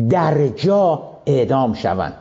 در 0.09 0.47
جا 0.47 1.03
اعدام 1.25 1.73
شوند. 1.73 2.13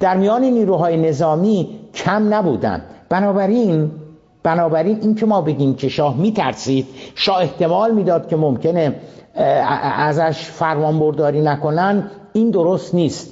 در 0.00 0.16
میان 0.16 0.44
نیروهای 0.44 0.96
نظامی 0.96 1.68
کم 1.94 2.34
نبودند. 2.34 2.82
بنابراین 3.08 3.90
بنابراین 4.44 4.98
این 5.02 5.14
که 5.14 5.26
ما 5.26 5.40
بگیم 5.40 5.74
که 5.74 5.88
شاه 5.88 6.16
میترسید 6.16 6.86
شاه 7.14 7.38
احتمال 7.38 7.94
می‌داد 7.94 8.28
که 8.28 8.36
ممکنه 8.36 8.94
ازش 9.98 10.38
فرمان 10.38 10.98
برداری 10.98 11.40
نکنن 11.40 12.10
این 12.32 12.50
درست 12.50 12.94
نیست. 12.94 13.30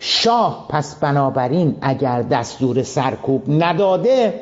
شاه 0.00 0.66
پس 0.68 0.94
بنابراین 0.94 1.76
اگر 1.80 2.22
دستور 2.22 2.82
سرکوب 2.82 3.42
نداده 3.48 4.34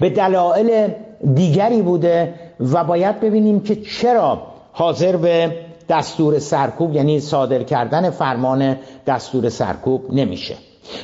به 0.00 0.10
دلایل 0.10 0.94
دیگری 1.34 1.82
بوده 1.82 2.34
و 2.60 2.84
باید 2.84 3.20
ببینیم 3.20 3.60
که 3.60 3.76
چرا 3.76 4.42
حاضر 4.72 5.16
به 5.16 5.52
دستور 5.88 6.38
سرکوب 6.38 6.94
یعنی 6.94 7.20
صادر 7.20 7.62
کردن 7.62 8.10
فرمان 8.10 8.76
دستور 9.06 9.48
سرکوب 9.48 10.12
نمیشه. 10.12 10.54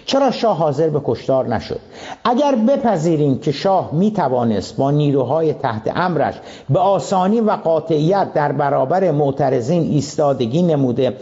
چرا 0.06 0.30
شاه 0.30 0.56
حاضر 0.56 0.88
به 0.88 1.00
کشتار 1.04 1.48
نشد؟ 1.48 1.80
اگر 2.24 2.54
بپذیریم 2.54 3.38
که 3.38 3.52
شاه 3.52 3.90
می 3.92 4.10
توانست 4.10 4.76
با 4.76 4.90
نیروهای 4.90 5.52
تحت 5.52 5.92
امرش 5.96 6.34
به 6.70 6.78
آسانی 6.78 7.40
و 7.40 7.50
قاطعیت 7.50 8.32
در 8.34 8.52
برابر 8.52 9.10
معترضین 9.10 9.82
ایستادگی 9.82 10.62
نموده 10.62 11.16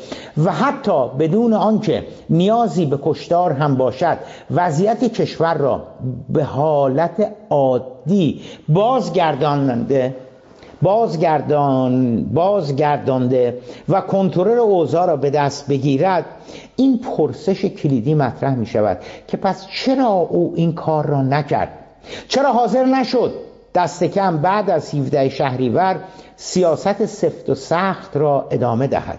و 0.45 0.53
حتی 0.53 1.09
بدون 1.19 1.53
آنکه 1.53 2.05
نیازی 2.31 2.87
به 2.87 2.99
کشتار 3.03 3.53
هم 3.53 3.75
باشد 3.77 4.19
وضعیت 4.51 5.05
کشور 5.05 5.55
را 5.55 5.83
به 6.29 6.45
حالت 6.45 7.33
عادی 7.51 8.41
بازگرداننده 8.69 10.17
بازگردان 10.85 12.25
بازگردانده 12.25 13.59
و 13.89 14.01
کنترل 14.01 14.59
اوضاع 14.59 15.07
را 15.07 15.17
به 15.17 15.31
دست 15.31 15.69
بگیرد 15.69 16.25
این 16.77 16.99
پرسش 16.99 17.65
کلیدی 17.65 18.15
مطرح 18.15 18.55
می 18.55 18.67
شود 18.67 18.99
که 19.29 19.37
پس 19.37 19.67
چرا 19.67 20.07
او 20.07 20.53
این 20.57 20.73
کار 20.73 21.07
را 21.07 21.23
نکرد؟ 21.23 21.69
چرا 22.29 22.53
حاضر 22.53 22.85
نشد؟ 22.85 23.35
دست 23.75 24.05
کم 24.05 24.39
بعد 24.39 24.71
از 24.71 24.95
17 24.95 25.29
شهریور 25.29 25.97
سیاست 26.37 27.07
سفت 27.07 27.51
و 27.51 27.55
سخت 27.55 28.17
را 28.17 28.49
ادامه 28.51 28.87
دهد. 28.87 29.19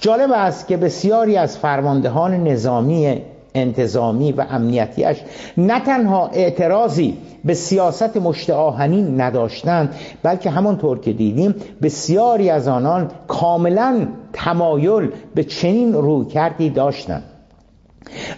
جالب 0.00 0.30
است 0.32 0.68
که 0.68 0.76
بسیاری 0.76 1.36
از 1.36 1.58
فرماندهان 1.58 2.44
نظامی 2.48 3.22
انتظامی 3.54 4.32
و 4.32 4.44
امنیتیش 4.50 5.16
نه 5.56 5.80
تنها 5.80 6.28
اعتراضی 6.28 7.16
به 7.44 7.54
سیاست 7.54 8.16
مشت 8.16 8.50
آهنین 8.50 9.20
نداشتند 9.20 9.94
بلکه 10.22 10.50
همانطور 10.50 11.00
که 11.00 11.12
دیدیم 11.12 11.54
بسیاری 11.82 12.50
از 12.50 12.68
آنان 12.68 13.10
کاملا 13.28 14.06
تمایل 14.32 15.10
به 15.34 15.44
چنین 15.44 15.92
روی 15.92 16.26
کردی 16.26 16.70
داشتند. 16.70 17.22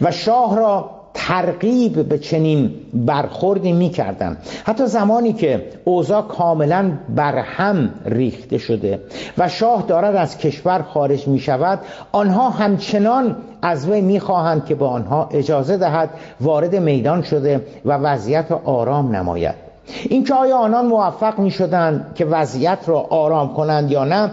و 0.01 0.11
شاه 0.11 0.57
را 0.57 0.91
ترغیب 1.17 2.09
به 2.09 2.19
چنین 2.19 2.71
برخوردی 2.95 3.73
می‌کردن 3.73 4.37
حتی 4.65 4.87
زمانی 4.87 5.33
که 5.33 5.69
اوضاع 5.85 6.23
کاملا 6.23 6.93
برهم 7.15 7.91
ریخته 8.05 8.59
شده 8.59 9.01
و 9.39 9.49
شاه 9.49 9.85
دارد 9.89 10.17
از 10.17 10.39
کشور 10.39 10.83
خارج 10.83 11.29
می 11.29 11.39
شود 11.39 11.79
آنها 12.13 12.51
همچنان 12.51 13.37
از 13.63 13.89
وی 13.89 14.01
می‌خواهند 14.01 14.67
که 14.67 14.75
به 14.75 14.85
آنها 14.85 15.29
اجازه 15.33 15.77
دهد 15.77 16.11
وارد 16.41 16.77
میدان 16.77 17.23
شده 17.23 17.67
و 17.85 17.93
وضعیت 17.93 18.53
آرام 18.53 19.17
نماید. 19.17 19.67
اینکه 20.09 20.35
آیا 20.35 20.57
آنان 20.57 20.87
موفق 20.87 21.39
می 21.39 21.51
شدند 21.51 22.13
که 22.15 22.25
وضعیت 22.25 22.79
را 22.87 23.01
آرام 23.01 23.55
کنند 23.55 23.91
یا 23.91 24.05
نه 24.05 24.31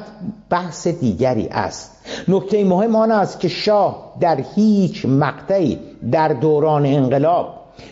بحث 0.49 0.87
دیگری 0.87 1.47
است. 1.51 1.91
نکته 2.27 2.63
مهم 2.63 2.95
آن 2.95 3.11
است 3.11 3.39
که 3.39 3.47
شاه 3.47 4.13
در 4.19 4.39
هیچ 4.55 5.05
مقطعی 5.05 5.79
در 6.11 6.27
دوران 6.27 6.85
انقلاب. 6.85 7.47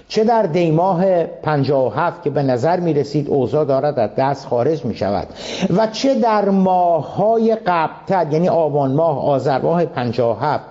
چه 0.08 0.24
در 0.24 0.44
دیماه 0.44 1.24
57 1.24 2.24
که 2.24 2.30
به 2.30 2.44
نظر 2.44 2.80
می 2.80 2.94
رسید 2.94 3.30
اوضاع 3.30 3.66
دارد 3.66 4.00
از 4.00 4.10
دست 4.18 4.48
خارج 4.48 4.86
می 4.86 4.96
شود 4.96 5.28
و 5.78 5.88
چه 5.88 6.16
در 6.16 6.50
ماه 6.50 7.16
های 7.16 7.58
قبلتر 7.66 8.34
یعنی 8.34 8.50
آبان 8.50 8.92
ماه 8.92 9.26
آذر 9.26 9.62
ماه 9.62 9.86
57 9.86 10.64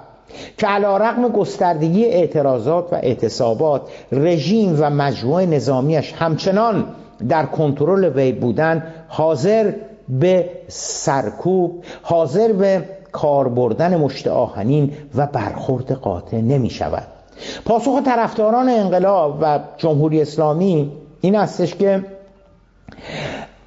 که 0.59 0.67
علا 0.67 0.97
رقم 0.97 1.29
گستردگی 1.29 2.05
اعتراضات 2.05 2.93
و 2.93 2.95
اعتصابات 2.95 3.83
رژیم 4.13 4.77
و 4.81 4.91
مجموعه 4.91 5.47
نظامیش 5.47 6.13
همچنان 6.13 6.85
در 7.29 7.47
کنترل 7.47 8.05
وی 8.05 8.33
بودن 8.33 8.85
حاضر 9.09 9.73
به 10.09 10.51
سرکوب 10.69 11.85
حاضر 12.03 12.53
به 12.53 12.85
کار 13.13 13.49
بردن 13.49 13.97
مشت 13.97 14.27
آهنین 14.27 14.93
و 15.15 15.27
برخورد 15.27 15.93
قاطع 15.93 16.37
نمی 16.37 16.71
شود 16.71 17.20
پاسخ 17.65 18.03
طرفداران 18.05 18.69
انقلاب 18.69 19.39
و 19.41 19.59
جمهوری 19.77 20.23
اسلامی 20.23 20.93
این 21.21 21.37
استش 21.37 21.75
که 21.75 22.05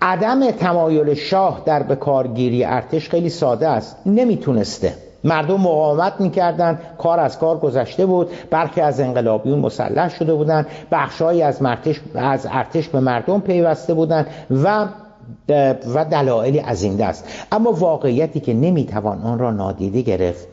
عدم 0.02 0.52
تمایل 0.52 1.14
شاه 1.14 1.62
در 1.66 1.84
بکارگیری 1.84 2.64
ارتش 2.64 3.10
خیلی 3.10 3.30
ساده 3.30 3.68
است 3.68 3.98
نمی‌تونسته. 4.06 4.94
مردم 5.24 5.62
مقاومت 5.62 6.14
می‌کردن 6.20 6.80
کار 6.98 7.20
از 7.20 7.40
کار 7.40 7.58
گذشته 7.58 8.06
بود 8.06 8.30
برخی 8.50 8.82
از 8.82 9.00
انقلابیون 9.00 9.60
مسلح 9.60 10.10
شده 10.10 10.34
بودند 10.34 10.68
بخشهایی 10.92 11.42
از, 11.42 11.62
از 12.16 12.48
ارتش 12.52 12.90
به 12.90 13.00
مردم 13.00 13.40
پیوسته 13.40 13.94
بودند 13.94 14.28
و 14.64 14.88
و 15.94 16.06
دلایلی 16.06 16.60
از 16.60 16.84
این 16.84 16.96
دست. 16.96 17.46
اما 17.52 17.72
واقعیتی 17.72 18.40
که 18.40 18.54
نمی‌توان 18.54 19.22
آن 19.22 19.40
را 19.40 19.52
نادیده 19.52 20.02
گرفت 20.02 20.48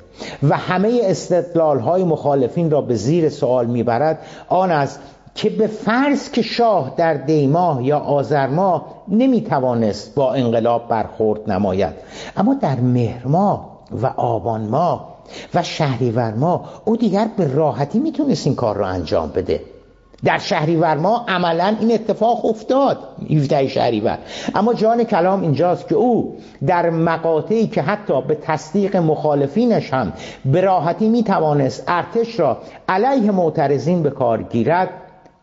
و 0.48 0.56
همه 0.56 1.00
استدلال 1.02 1.78
های 1.78 2.04
مخالفین 2.04 2.70
را 2.70 2.80
به 2.80 2.94
زیر 2.94 3.28
سوال 3.28 3.66
می‌برد 3.66 4.18
آن 4.48 4.70
است 4.70 5.00
که 5.34 5.50
به 5.50 5.66
فرض 5.66 6.30
که 6.30 6.42
شاه 6.42 6.94
در 6.96 7.14
دیماه 7.14 7.84
یا 7.84 7.98
آذر 7.98 8.46
نمی‌توانست 9.08 10.14
با 10.14 10.34
انقلاب 10.34 10.88
برخورد 10.88 11.50
نماید. 11.50 11.94
اما 12.36 12.54
در 12.54 12.80
مهر 12.80 13.28
و 13.92 14.06
آبان 14.06 14.60
ماه 14.60 15.16
و 15.54 15.62
شهریور 15.62 16.34
ماه 16.34 16.82
او 16.84 16.96
دیگر 16.96 17.28
به 17.36 17.54
راحتی 17.54 17.98
می‌تونست 17.98 18.46
این 18.46 18.56
کار 18.56 18.76
را 18.76 18.86
انجام 18.86 19.30
بده. 19.30 19.60
در 20.24 20.38
شهریور 20.38 20.94
ما 20.94 21.24
عملا 21.28 21.76
این 21.80 21.92
اتفاق 21.92 22.44
افتاد 22.44 22.98
17 23.30 23.68
شهریور. 23.68 24.18
اما 24.54 24.74
جان 24.74 25.04
کلام 25.04 25.42
اینجاست 25.42 25.88
که 25.88 25.94
او 25.94 26.36
در 26.66 26.90
مقاطعی 26.90 27.66
که 27.66 27.82
حتی 27.82 28.22
به 28.22 28.34
تصدیق 28.34 28.96
مخالفینش 28.96 29.92
هم 29.92 30.12
به 30.44 30.60
راحتی 30.60 31.08
می‌توانست 31.08 31.84
ارتش 31.88 32.40
را 32.40 32.58
علیه 32.88 33.30
معترضین 33.30 34.02
به 34.02 34.10
کار 34.10 34.42
گیرد 34.42 34.90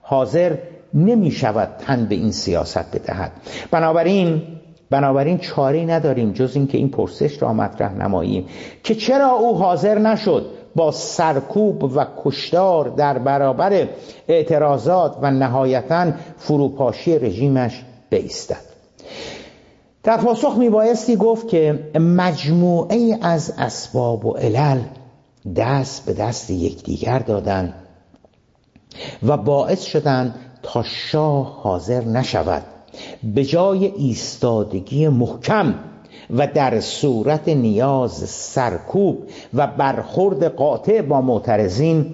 حاضر 0.02 0.56
نمی 0.94 1.32
شود 1.32 1.70
تن 1.80 2.06
به 2.06 2.16
این 2.16 2.32
سیاست 2.32 2.96
بدهد. 2.96 3.32
بنابراین 3.72 4.42
بنابراین 4.90 5.38
چاره 5.38 5.86
نداریم 5.86 6.32
جز 6.32 6.56
اینکه 6.56 6.78
این 6.78 6.90
پرسش 6.90 7.42
را 7.42 7.54
مطرح 7.54 7.94
نماییم 7.94 8.46
که 8.84 8.96
چرا 8.96 9.30
او 9.30 9.58
حاضر 9.58 10.00
نشد 10.00 10.46
با 10.78 10.92
سرکوب 10.92 11.84
و 11.84 12.06
کشتار 12.24 12.90
در 12.90 13.18
برابر 13.18 13.88
اعتراضات 14.28 15.18
و 15.22 15.32
نهایتا 15.32 16.12
فروپاشی 16.38 17.20
رژیمش 17.20 17.84
بیستد. 18.10 18.68
در 20.04 20.18
پاسخ 20.18 20.56
میبایستی 20.58 21.16
گفت 21.16 21.48
که 21.48 21.90
مجموعه 22.00 23.18
از 23.22 23.54
اسباب 23.58 24.26
و 24.26 24.32
علل 24.32 24.80
دست 25.56 26.06
به 26.06 26.14
دست 26.14 26.50
یکدیگر 26.50 27.20
دادند 27.20 27.74
و 29.24 29.38
باعث 29.38 29.84
شدند 29.84 30.36
تا 30.64 30.84
شاه 30.84 31.62
حاضر 31.62 32.04
نشود 32.04 32.64
به 33.24 33.46
جای 33.46 33.86
ایستادگی 33.86 35.08
محکم 35.08 35.76
و 36.36 36.48
در 36.48 36.80
صورت 36.80 37.50
نیاز 37.50 38.12
سرکوب 38.30 39.28
و 39.54 39.68
برخورد 39.68 40.44
قاطع 40.44 41.02
با 41.02 41.22
معترضین 41.22 42.14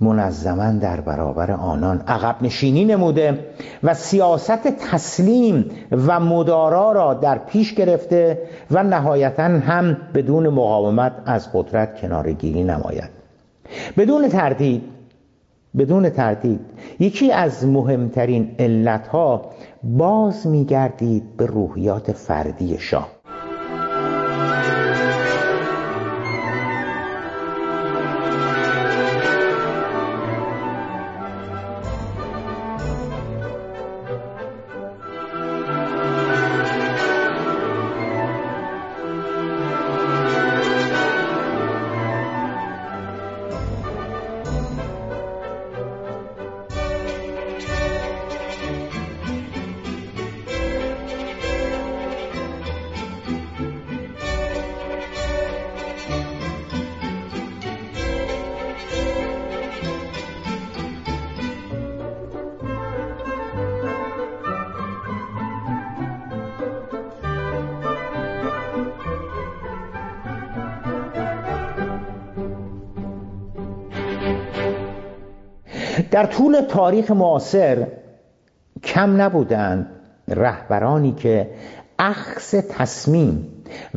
منظما 0.00 0.70
در 0.70 1.00
برابر 1.00 1.50
آنان 1.50 2.00
عقب 2.06 2.36
نشینی 2.42 2.84
نموده 2.84 3.38
و 3.82 3.94
سیاست 3.94 4.68
تسلیم 4.68 5.70
و 5.90 6.20
مدارا 6.20 6.92
را 6.92 7.14
در 7.14 7.38
پیش 7.38 7.74
گرفته 7.74 8.38
و 8.70 8.82
نهایتا 8.82 9.42
هم 9.42 9.96
بدون 10.14 10.48
مقاومت 10.48 11.12
از 11.26 11.52
قدرت 11.52 12.00
کنارگیری 12.00 12.64
نماید. 12.64 13.10
بدون 13.96 14.28
تردید 14.28 14.82
بدون 15.78 16.10
تردید 16.10 16.60
یکی 17.00 17.32
از 17.32 17.66
مهمترین 17.66 18.54
علتها 18.58 19.50
باز 19.82 20.46
میگردید 20.46 21.36
به 21.36 21.46
روحیات 21.46 22.12
فردی 22.12 22.78
شاه. 22.78 23.17
طول 76.30 76.60
تاریخ 76.60 77.10
معاصر 77.10 77.86
کم 78.84 79.22
نبودند 79.22 79.86
رهبرانی 80.28 81.12
که 81.12 81.50
اخص 81.98 82.54
تصمیم 82.54 83.48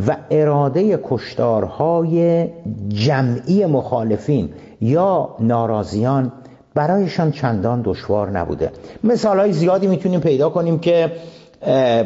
و 0.08 0.18
اراده 0.32 1.00
کشتارهای 1.04 2.48
جمعی 2.88 3.66
مخالفین 3.66 4.50
یا 4.82 5.36
ناراضیان 5.40 6.32
برایشان 6.74 7.32
چندان 7.32 7.82
دشوار 7.86 8.30
نبوده. 8.30 8.72
مثال 9.04 9.40
های 9.40 9.54
زیادی 9.54 9.88
می‌تونیم 9.88 10.20
پیدا 10.20 10.50
کنیم 10.50 10.80
که 10.80 11.12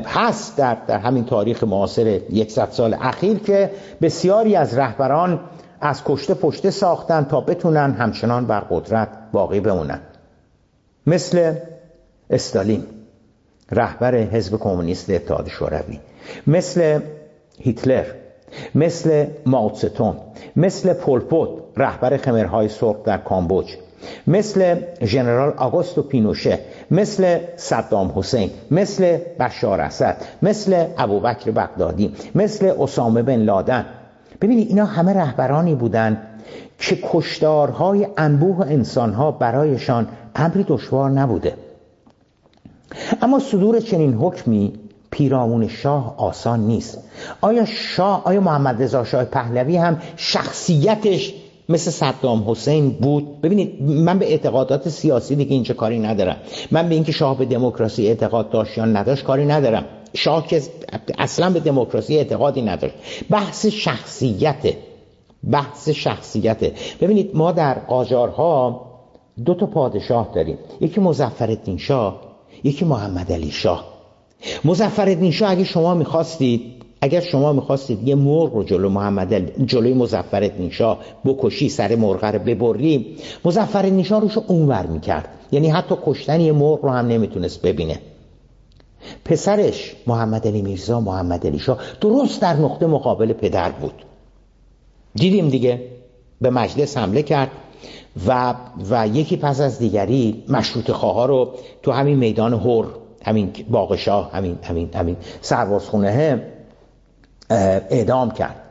هست 0.05 0.57
در, 0.57 0.77
در 0.87 0.97
همین 0.97 1.25
تاریخ 1.25 1.63
معاصر 1.63 2.05
یکصد 2.29 2.67
سال 2.71 2.95
اخیر 3.01 3.39
که 3.39 3.71
بسیاری 4.01 4.55
از 4.55 4.77
رهبران 4.77 5.39
از 5.81 6.03
کشته 6.05 6.33
پشته 6.33 6.69
ساختن 6.69 7.23
تا 7.23 7.41
بتونن 7.41 7.91
همچنان 7.91 8.45
بر 8.45 8.59
قدرت 8.59 9.09
باقی 9.31 9.59
بمونن. 9.59 9.99
مثل 11.07 11.53
استالین 12.29 12.83
رهبر 13.71 14.15
حزب 14.15 14.57
کمونیست 14.57 15.09
اتحاد 15.09 15.47
شوروی 15.47 15.99
مثل 16.47 16.99
هیتلر 17.59 18.05
مثل 18.75 19.25
ماوتستون 19.45 20.15
مثل 20.55 20.93
پولپوت 20.93 21.49
رهبر 21.77 22.17
خمرهای 22.17 22.69
سرخ 22.69 23.03
در 23.03 23.17
کامبوج 23.17 23.75
مثل 24.27 24.75
ژنرال 25.03 25.53
آگوستو 25.57 26.01
پینوشه 26.01 26.59
مثل 26.91 27.39
صدام 27.55 28.13
حسین 28.15 28.49
مثل 28.71 29.17
بشار 29.39 29.81
اسد 29.81 30.17
مثل 30.41 30.85
ابوبکر 30.97 31.51
بغدادی 31.51 32.13
مثل 32.35 32.73
اسامه 32.79 33.21
بن 33.21 33.35
لادن. 33.35 33.85
ببینید 34.41 34.69
اینا 34.69 34.85
همه 34.85 35.13
رهبرانی 35.13 35.75
بودند 35.75 36.17
که 36.79 36.97
کشدارهای 37.03 38.07
انبوه 38.17 38.67
انسانها 38.67 39.31
برایشان 39.31 40.07
امری 40.35 40.65
دشوار 40.67 41.09
نبوده. 41.09 41.53
اما 43.21 43.39
صدور 43.39 43.79
چنین 43.79 44.13
حکمی 44.13 44.73
پیرامون 45.11 45.67
شاه 45.67 46.15
آسان 46.17 46.59
نیست. 46.59 46.97
آیا 47.41 47.65
شاه 47.65 48.21
آیا 48.25 48.41
محمد 48.41 48.83
رضا 48.83 49.03
شاه 49.03 49.23
پهلوی 49.23 49.77
هم 49.77 50.01
شخصیتش 50.15 51.33
مثل 51.69 51.91
صدام 51.91 52.51
حسین 52.51 52.89
بود؟ 52.89 53.41
ببینید 53.41 53.81
من 53.81 54.19
به 54.19 54.31
اعتقادات 54.31 54.89
سیاسی 54.89 55.35
دیگه 55.35 55.53
اینجا 55.53 55.75
کاری 55.75 55.99
ندارم. 55.99 56.35
من 56.71 56.89
به 56.89 56.95
اینکه 56.95 57.11
شاه 57.11 57.37
به 57.37 57.45
دموکراسی 57.45 58.07
اعتقاد 58.07 58.49
داشت 58.49 58.77
یا 58.77 58.85
نداشت 58.85 59.23
کاری 59.23 59.45
ندارم. 59.45 59.85
شاه 60.13 60.47
که 60.47 60.61
اصلا 61.17 61.49
به 61.49 61.59
دموکراسی 61.59 62.17
اعتقادی 62.17 62.61
نداشت. 62.61 62.95
بحث 63.29 63.65
شخصیته. 63.65 64.77
بحث 65.51 65.89
شخصیته. 65.89 66.73
ببینید 67.01 67.31
ما 67.33 67.51
در 67.51 67.73
قاجارها 67.73 68.81
دو 69.45 69.53
تا 69.53 69.65
پادشاه 69.65 70.31
داریم. 70.35 70.57
یکی 70.81 71.01
مظفرالدین 71.01 71.77
شاه 71.77 72.21
یکی 72.63 72.85
محمد 72.85 73.31
علی 73.31 73.51
شاه. 73.51 73.85
مظفرالدین 74.65 75.31
شاه 75.31 75.51
اگه 75.51 75.63
شما 75.63 75.93
می‌خواستید 75.93 76.61
اگر 77.01 77.21
شما 77.21 77.53
می‌خواستید 77.53 78.07
یه 78.07 78.15
مرغ 78.15 78.53
رو 78.53 78.63
جلو 78.63 78.89
محمد 78.89 79.65
جلوی 79.65 79.93
مظفرالدین 79.93 80.69
شاه 80.69 80.99
بکشی 81.25 81.69
سر 81.69 81.95
مرغ 81.95 82.25
رو 82.25 82.39
ببری 82.39 83.17
مظفرالدین 83.45 84.03
شاه 84.03 84.21
روشو 84.21 84.43
اونور 84.47 84.85
می‌کرد. 84.85 85.29
یعنی 85.51 85.69
حتی 85.69 85.95
کشتن 86.05 86.41
یه 86.41 86.51
مرغ 86.51 86.79
رو 86.83 86.89
هم 86.89 87.07
نمی‌تونست 87.07 87.61
ببینه. 87.61 87.99
پسرش 89.25 89.95
محمد 90.07 90.47
علی 90.47 90.61
میرزا 90.61 90.99
محمد 90.99 91.47
علی 91.47 91.59
شاه 91.59 91.77
درست 92.01 92.41
در 92.41 92.53
نقطه 92.53 92.87
مقابل 92.87 93.33
پدر 93.33 93.71
بود. 93.71 94.05
دیدیم 95.15 95.49
دیگه 95.49 95.81
به 96.41 96.49
مجلس 96.49 96.97
حمله 96.97 97.23
کرد. 97.23 97.51
و 98.27 98.53
و 98.89 99.07
یکی 99.07 99.37
پس 99.37 99.61
از 99.61 99.79
دیگری 99.79 100.43
مشروط 100.49 100.91
خواه 100.91 101.27
رو 101.27 101.53
تو 101.83 101.91
همین 101.91 102.17
میدان 102.17 102.53
هور 102.53 102.87
همین 103.25 103.51
باغشاه 103.69 104.31
همین 104.33 104.57
همین 104.63 104.89
همین 104.93 105.15
سربازخونه 105.41 106.41
اعدام 107.89 108.31
کرد. 108.31 108.61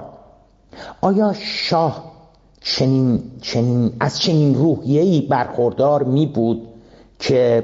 آیا 1.01 1.33
شاه 1.33 2.14
چنین, 2.65 3.23
چنین 3.41 3.93
از 3.99 4.19
چنین 4.19 4.55
روحیه‌ای 4.55 5.21
برخوردار 5.21 6.03
می 6.03 6.25
بود 6.25 6.67
که 7.19 7.63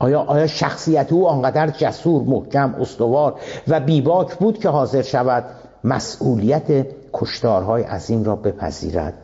آیا, 0.00 0.20
آیا 0.20 0.46
شخصیت 0.46 1.12
او 1.12 1.28
آنقدر 1.28 1.70
جسور 1.70 2.22
محکم 2.22 2.74
استوار 2.80 3.40
و 3.68 3.80
بیباک 3.80 4.34
بود 4.34 4.58
که 4.58 4.68
حاضر 4.68 5.02
شود 5.02 5.44
مسئولیت 5.84 6.86
کشتارهای 7.12 7.82
عظیم 7.82 8.24
را 8.24 8.36
بپذیرد؟ 8.36 9.14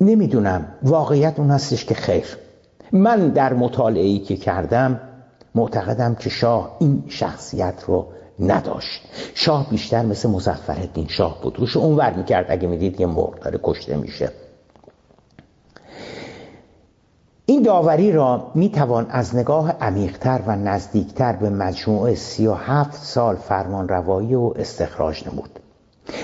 نمی‌دونم. 0.00 0.68
واقعیت 0.82 1.38
اون 1.38 1.50
هستش 1.50 1.84
که 1.84 1.94
خیر. 1.94 2.36
من 2.92 3.28
در 3.28 3.52
مطالعه‌ای 3.52 4.18
که 4.18 4.36
کردم 4.36 5.00
معتقدم 5.54 6.14
که 6.14 6.30
شاه 6.30 6.76
این 6.80 7.04
شخصیت 7.08 7.84
رو 7.86 8.06
نداشت. 8.40 9.02
شاه 9.34 9.70
بیشتر 9.70 10.02
مثل 10.02 10.30
مزفر 10.30 10.88
شاه 11.08 11.42
بود. 11.42 11.58
روش 11.58 11.76
اونور 11.76 12.12
می‌کرد. 12.12 12.46
اگه 12.48 12.68
می‌دید 12.68 13.00
یه 13.00 13.06
مرغ 13.06 13.40
داره 13.40 13.60
کشته 13.62 13.96
میشه. 13.96 14.30
این 17.46 17.62
داوری 17.62 18.12
را 18.12 18.50
می‌توان 18.54 19.06
از 19.10 19.36
نگاه 19.36 19.70
عمیقتر 19.70 20.40
و 20.46 20.56
نزدیکتر 20.56 21.32
به 21.32 21.50
مجموعه 21.50 22.14
سی 22.14 22.46
و 22.46 22.54
هفت 22.54 22.94
سال 22.94 23.36
فرمان 23.36 23.88
روایی 23.88 24.34
و 24.34 24.52
استخراج 24.56 25.28
نمود. 25.28 25.50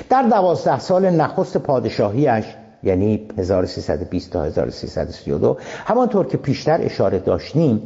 در 0.09 0.23
دوازده 0.23 0.79
سال 0.79 1.11
نخست 1.11 1.59
پادشاهیش 1.59 2.45
یعنی 2.83 3.29
1320 3.39 4.31
تا 4.31 4.45
1332 4.45 5.57
همانطور 5.85 6.27
که 6.27 6.37
پیشتر 6.37 6.79
اشاره 6.83 7.19
داشتیم 7.19 7.83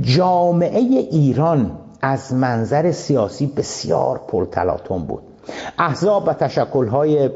جامعه 0.00 0.80
ایران 0.80 1.78
از 2.00 2.34
منظر 2.34 2.92
سیاسی 2.92 3.46
بسیار 3.46 4.20
پرتلاطم 4.28 4.98
بود. 4.98 5.22
احزاب 5.78 6.28
و 6.28 6.32
تشکلهای 6.32 7.30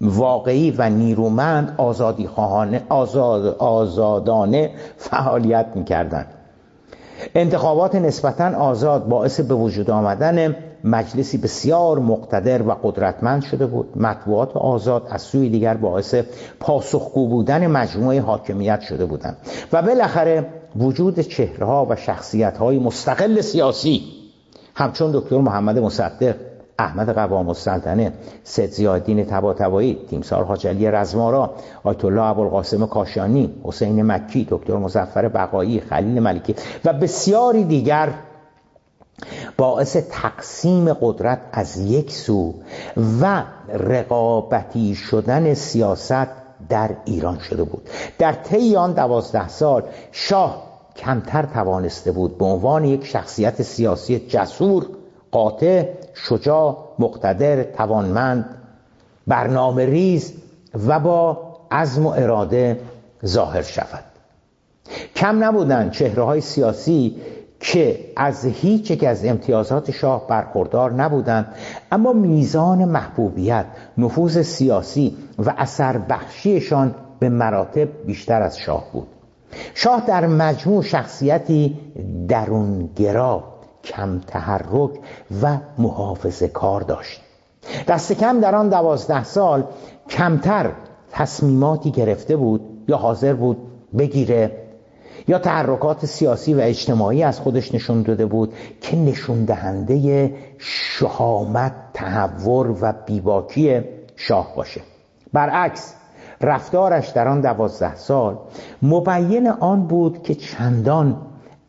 واقعی 0.00 0.70
و 0.70 0.90
نیرومند 0.90 1.74
آزادی 1.76 2.26
خواهانه 2.26 2.82
آزاد 2.88 3.46
آزادانه 3.58 4.70
فعالیت 4.96 5.66
می‌کردند. 5.74 6.26
انتخابات 7.34 7.94
نسبتا 7.94 8.56
آزاد 8.58 9.08
باعث 9.08 9.40
به 9.40 9.54
وجود 9.54 9.90
آمدن 9.90 10.56
مجلسی 10.86 11.38
بسیار 11.38 11.98
مقتدر 11.98 12.62
و 12.62 12.70
قدرتمند 12.82 13.42
شده 13.42 13.66
بود. 13.66 13.98
مطبوعات 13.98 14.56
آزاد 14.56 15.06
از 15.10 15.22
سوی 15.22 15.48
دیگر 15.48 15.74
باعث 15.74 16.14
پاسخگو 16.60 17.28
بودن 17.28 17.66
مجموعه 17.66 18.20
حاکمیت 18.20 18.80
شده 18.80 19.06
بودند. 19.06 19.36
و 19.72 19.82
بالاخره 19.82 20.46
وجود 20.76 21.20
چهرهها 21.20 21.86
و 21.90 21.96
شخصیت 21.96 22.58
های 22.58 22.78
مستقل 22.78 23.40
سیاسی 23.40 24.02
همچون 24.74 25.10
دکتر 25.12 25.38
محمد 25.38 25.78
مصدق 25.78 26.34
احمد 26.78 27.14
قوام 27.14 27.48
السلطنه 27.48 28.12
سید 28.44 28.70
زیادین 28.70 29.24
تباتبایی 29.24 29.98
تیمسار 30.10 30.44
حاج 30.44 30.66
علی 30.66 30.90
رزمارا 30.90 31.50
آیت 31.84 32.04
الله 32.04 32.22
ابوالقاسم 32.22 32.86
کاشانی 32.86 33.54
حسین 33.64 34.02
مکی 34.02 34.46
دکتر 34.50 34.76
مظفر 34.76 35.28
بقایی 35.28 35.80
خلیل 35.80 36.20
ملکی 36.22 36.54
و 36.84 36.92
بسیاری 36.92 37.64
دیگر 37.64 38.08
باعث 39.56 39.96
تقسیم 40.10 40.92
قدرت 40.92 41.40
از 41.52 41.76
یک 41.76 42.12
سو 42.12 42.54
و 43.20 43.42
رقابتی 43.68 44.94
شدن 44.94 45.54
سیاست 45.54 46.28
در 46.68 46.90
ایران 47.04 47.38
شده 47.38 47.64
بود. 47.64 47.88
در 48.18 48.32
طی 48.32 48.76
آن 48.76 48.92
دوازده 48.92 49.48
سال 49.48 49.82
شاه 50.12 50.66
کمتر 50.96 51.42
توانسته 51.42 52.12
بود 52.12 52.38
به 52.38 52.44
عنوان 52.44 52.84
یک 52.84 53.06
شخصیت 53.06 53.62
سیاسی 53.62 54.18
جسور 54.18 54.86
قاطع 55.30 55.84
شجاع 56.14 56.88
مقتدر 56.98 57.62
توانمند 57.62 58.44
برنامه 59.26 59.86
ریز 59.86 60.32
و 60.86 61.00
با 61.00 61.38
عزم 61.70 62.06
و 62.06 62.10
اراده 62.10 62.80
ظاهر 63.26 63.62
شود. 63.62 64.04
کم 65.16 65.44
نبودند 65.44 65.90
چهره 65.90 66.22
های 66.22 66.40
سیاسی 66.40 67.16
که 67.66 68.00
از 68.16 68.44
هیچ 68.44 68.90
یک 68.90 69.04
از 69.04 69.24
امتیازات 69.24 69.90
شاه 69.90 70.26
برخوردار 70.26 70.92
نبودند 70.92 71.54
اما 71.92 72.12
میزان 72.12 72.84
محبوبیت 72.84 73.66
نفوذ 73.98 74.42
سیاسی 74.42 75.16
و 75.38 75.54
اثر 75.56 75.98
بخشیشان 75.98 76.94
به 77.18 77.28
مراتب 77.28 77.88
بیشتر 78.06 78.42
از 78.42 78.58
شاه 78.58 78.84
بود. 78.92 79.06
شاه 79.74 80.02
در 80.06 80.26
مجموع 80.26 80.82
شخصیتی 80.82 81.78
درونگرا 82.28 83.44
کم 83.84 84.20
تحرک 84.26 84.90
و 85.42 85.56
محافظ 85.78 86.42
کار 86.42 86.80
داشت. 86.80 87.20
دست 87.88 88.12
کم 88.12 88.40
در 88.40 88.54
آن 88.54 88.68
دوازده 88.68 89.24
سال 89.24 89.64
کمتر 90.08 90.70
تصمیماتی 91.12 91.90
گرفته 91.90 92.36
بود 92.36 92.60
یا 92.88 92.96
حاضر 92.96 93.32
بود 93.32 93.56
بگیره 93.98 94.65
یا 95.28 95.38
تحرکات 95.38 96.06
سیاسی 96.06 96.54
و 96.54 96.60
اجتماعی 96.60 97.22
از 97.22 97.40
خودش 97.40 97.74
نشون 97.74 98.02
داده 98.02 98.26
بود 98.26 98.52
که 98.80 98.96
نشون 98.96 99.44
دهنده 99.44 100.34
شهامت 100.58 101.72
تحور 101.94 102.76
و 102.80 102.92
بیباکی 103.06 103.80
شاه 104.16 104.52
باشه. 104.56 104.80
برعکس 105.32 105.94
رفتارش 106.40 107.08
در 107.08 107.28
آن 107.28 107.40
دوازده 107.40 107.96
سال 107.96 108.38
مبین 108.82 109.48
آن 109.48 109.86
بود 109.86 110.22
که 110.22 110.34
چندان 110.34 111.16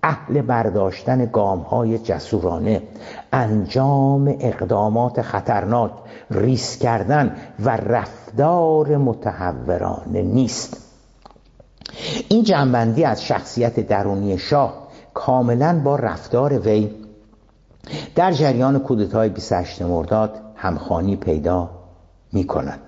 اهل 0.04 0.42
برداشتن 0.42 1.26
گام 1.26 1.60
های 1.60 2.00
جسورانه 2.00 2.82
انجام 3.34 4.36
اقدامات 4.40 5.22
خطرناک 5.22 5.92
ریس 6.32 6.78
کردن 6.78 7.36
و 7.60 7.70
رفتار 7.70 8.98
متحورانه 8.98 10.22
نیست. 10.22 10.87
این 12.30 12.44
جنبندی 12.44 13.04
از 13.04 13.24
شخصیت 13.24 13.80
درونی 13.80 14.38
شاه 14.38 14.88
کاملا 15.14 15.82
با 15.84 15.96
رفتار 15.96 16.60
وی 16.60 16.90
در 18.16 18.32
جریان 18.32 18.80
کودتای 18.80 19.30
28 19.30 19.82
مرداد 19.82 20.42
همخانی 20.56 21.16
پیدا 21.16 21.70
می 22.34 22.44
کند 22.44 22.80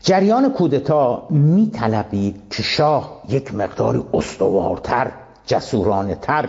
جریان 0.00 0.52
کودتا 0.52 1.26
می 1.30 1.70
طلبید 1.70 2.42
که 2.50 2.62
شاه 2.62 3.22
یک 3.28 3.54
مقداری 3.54 4.04
استوارتر 4.14 5.12
جسورانه 5.46 6.14
تر 6.14 6.48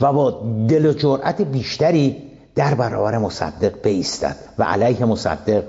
و 0.00 0.12
با 0.12 0.30
دل 0.68 0.86
و 0.86 0.92
جرأت 0.92 1.42
بیشتری 1.42 2.22
در 2.54 2.74
برابر 2.74 3.18
مصدق 3.18 3.82
بیستد 3.82 4.36
و 4.58 4.62
علیه 4.62 5.04
مصدق 5.04 5.64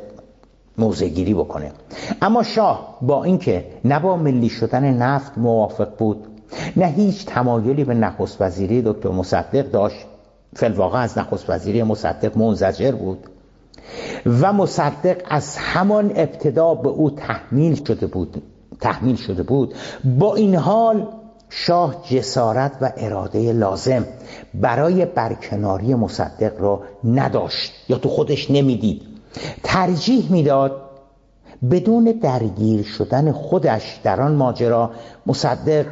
موزگیری 0.77 1.33
بکنه. 1.33 1.71
اما 2.21 2.43
شاه 2.43 2.97
با 3.01 3.23
اینکه 3.23 3.65
نه 3.85 3.99
با 3.99 4.17
ملی 4.17 4.49
شدن 4.49 4.93
نفت 4.93 5.37
موافق 5.37 5.97
بود 5.97 6.27
نه 6.77 6.85
هیچ 6.85 7.25
تمایلی 7.25 7.83
به 7.83 7.93
نخست 7.93 8.41
وزیری 8.41 8.81
دکتر 8.81 9.09
مصدق 9.09 9.71
داشت. 9.71 10.05
فلواقع 10.55 10.99
از 10.99 11.17
نخست 11.17 11.49
وزیری 11.49 11.83
مصدق 11.83 12.37
منزجر 12.37 12.91
بود. 12.91 13.19
و 14.25 14.53
مصدق 14.53 15.17
از 15.29 15.57
همان 15.57 16.11
ابتدا 16.15 16.75
به 16.75 16.89
او 16.89 17.11
تحمیل 17.11 17.83
شده 17.83 18.07
بود 18.07 18.41
تحمیل 18.81 19.15
شده 19.15 19.43
بود. 19.43 19.73
با 20.19 20.35
این 20.35 20.55
حال 20.55 21.07
شاه 21.49 22.03
جسارت 22.09 22.71
و 22.81 22.91
اراده 22.97 23.53
لازم 23.53 24.05
برای 24.53 25.05
برکناری 25.05 25.95
مصدق 25.95 26.61
را 26.61 26.81
نداشت. 27.03 27.71
یا 27.89 27.97
تو 27.97 28.09
خودش 28.09 28.51
نمی‌دید. 28.51 29.12
ترجیح 29.63 30.31
می‌داد 30.31 30.81
بدون 31.71 32.03
درگیر 32.03 32.83
شدن 32.83 33.31
خودش 33.31 33.99
در 34.03 34.21
آن 34.21 34.35
ماجرا 34.35 34.91
مصدق 35.25 35.85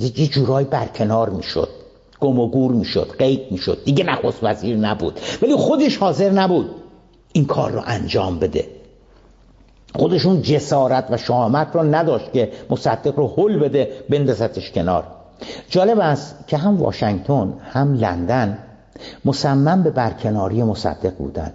یه 0.00 0.26
جورای 0.26 0.64
برکنار 0.64 1.30
می‌شد. 1.30 1.68
گم 2.20 2.38
و 2.38 2.48
گور 2.48 2.72
می‌شد 2.72 3.16
قید 3.18 3.40
می‌شد. 3.50 3.84
دیگه 3.84 4.04
نخست 4.04 4.38
وزیر 4.42 4.76
نبود. 4.76 5.20
ولی 5.42 5.56
خودش 5.56 5.96
حاضر 5.96 6.30
نبود 6.30 6.70
این 7.32 7.44
کار 7.44 7.70
رو 7.70 7.82
انجام 7.86 8.38
بده. 8.38 8.66
خودشون 9.94 10.42
جسارت 10.42 11.06
و 11.10 11.16
شهامت 11.16 11.68
رو 11.72 11.82
نداشت 11.82 12.32
که 12.32 12.52
مصدق 12.70 13.18
رو 13.18 13.28
حل 13.36 13.58
بده 13.58 13.92
بندازتش 14.10 14.70
کنار. 14.70 15.04
جالب 15.70 15.98
است 16.00 16.36
که 16.46 16.56
هم 16.56 16.82
واشنگتن 16.82 17.54
هم 17.72 17.94
لندن 17.94 18.58
مصمم 19.24 19.82
به 19.82 19.90
برکناری 19.90 20.62
مصدق 20.62 21.16
بودند. 21.16 21.54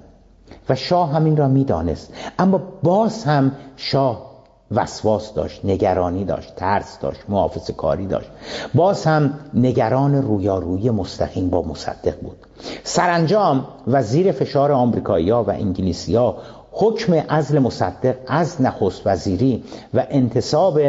و 0.70 0.76
شاه 0.76 1.12
همین 1.12 1.38
را 1.38 1.48
می‌دانست. 1.48 2.14
اما 2.40 2.62
باز 2.84 3.24
هم 3.24 3.52
شاه 3.76 4.30
وسواس 4.72 5.34
داشت 5.34 5.66
نگرانی 5.66 6.26
داشت 6.26 6.56
ترس 6.56 7.00
داشت 7.00 7.20
محافظ 7.30 7.72
کاری 7.72 8.08
داشت. 8.08 8.30
باز 8.74 9.06
هم 9.06 9.34
نگران 9.54 10.16
رویارویی 10.16 10.90
مستقیم 10.90 11.50
با 11.50 11.62
مصدق 11.62 12.20
بود. 12.22 12.38
سرانجام 12.84 13.68
و 13.88 14.04
زیر 14.04 14.32
فشار 14.32 14.72
آمریکایی 14.72 15.32
و 15.32 15.50
انگلیسی 15.50 16.16
ها 16.16 16.38
حکم 16.72 17.24
ازل 17.30 17.60
مصدق 17.60 18.16
از 18.28 18.62
نخست 18.62 19.02
وزیری 19.06 19.64
و 19.94 20.06
انتصاب 20.10 20.80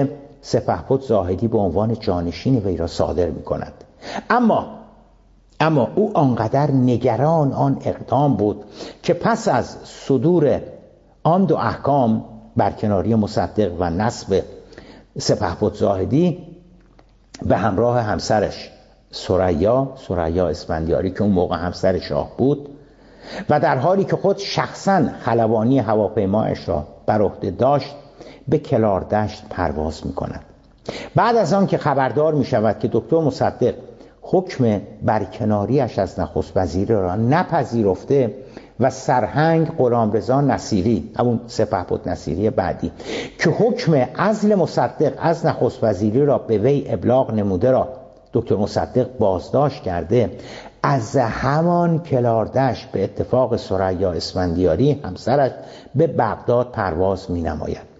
سپهبد 0.43 1.01
زاهدی 1.01 1.49
به 1.49 1.59
عنوان 1.59 1.97
جانشین 2.01 2.59
وی 2.59 2.77
را 2.77 2.87
صادر 2.87 3.31
می 3.31 3.43
کند 3.43 3.73
اما 4.31 4.80
اما 5.61 5.88
او 5.94 6.11
آنقدر 6.14 6.70
نگران 6.70 7.53
آن 7.53 7.79
اقدام 7.85 8.37
بود 8.37 8.64
که 9.03 9.14
پس 9.14 9.49
از 9.49 9.77
صدور 9.85 10.61
آن 11.23 11.44
دو 11.44 11.57
احکام 11.57 12.25
برکناری 12.57 13.14
مصدق 13.14 13.73
و 13.79 13.90
نصب 13.90 14.42
سپهبد 15.18 15.75
زاهدی 15.75 16.38
به 17.42 17.57
همراه 17.57 18.01
همسرش 18.01 18.70
سریا 19.11 19.88
سریا 20.09 20.49
اسفندیاری 20.49 21.11
که 21.11 21.23
اون 21.23 21.33
موقع 21.33 21.57
همسر 21.57 21.99
شاه 21.99 22.31
بود 22.38 22.68
و 23.51 23.61
در 23.61 23.79
حالی 23.79 24.05
که 24.05 24.16
خود 24.16 24.38
شخصا 24.38 25.03
خلبانی 25.20 25.78
هواپیمایش 25.78 26.68
را 26.68 26.87
بر 27.07 27.22
عهده 27.22 27.51
داشت 27.51 27.95
به 28.49 28.59
کلاردشت 28.59 29.45
پرواز 29.51 30.07
می 30.07 30.12
کند 30.12 30.41
بعد 31.14 31.37
از 31.37 31.53
آن 31.53 31.66
که 31.66 31.78
خبردار 31.78 32.35
می 32.35 32.45
شود 32.45 32.78
که 32.78 32.89
دکتر 32.93 33.20
مصدق 33.20 33.74
حکم 34.23 34.81
برکناریش 35.03 35.99
از 35.99 36.21
نخست 36.21 36.53
وزیر 36.57 36.89
را 36.93 37.16
نپذیرفته 37.16 38.35
و 38.81 38.91
سرهنگ 38.91 39.77
قرامرضا 39.77 40.41
نصیری 40.41 41.11
همون 41.18 41.41
سپهبد 41.47 42.09
نصیری 42.09 42.51
بعدی 42.51 42.93
که 43.39 43.51
حکم 43.51 43.95
عزل 43.95 44.55
مصدق 44.55 45.12
از 45.18 45.47
نخست 45.47 45.85
وزیری 45.85 46.25
را 46.27 46.39
به 46.39 46.59
وی 46.59 46.85
ابلاغ 46.89 47.35
نموده 47.35 47.71
را 47.71 47.89
دکتر 48.33 48.57
مصدق 48.57 49.18
بازداشت 49.18 49.83
کرده 49.83 50.31
از 50.83 51.16
همان 51.16 51.99
کلاردش 51.99 52.87
به 52.87 53.05
اتفاق 53.05 53.57
سریا 53.57 54.12
اسفندیاری 54.12 54.93
همسرش 55.05 55.51
به 55.95 56.07
بغداد 56.07 56.71
پرواز 56.73 57.31
می 57.31 57.43
نماید 57.43 57.91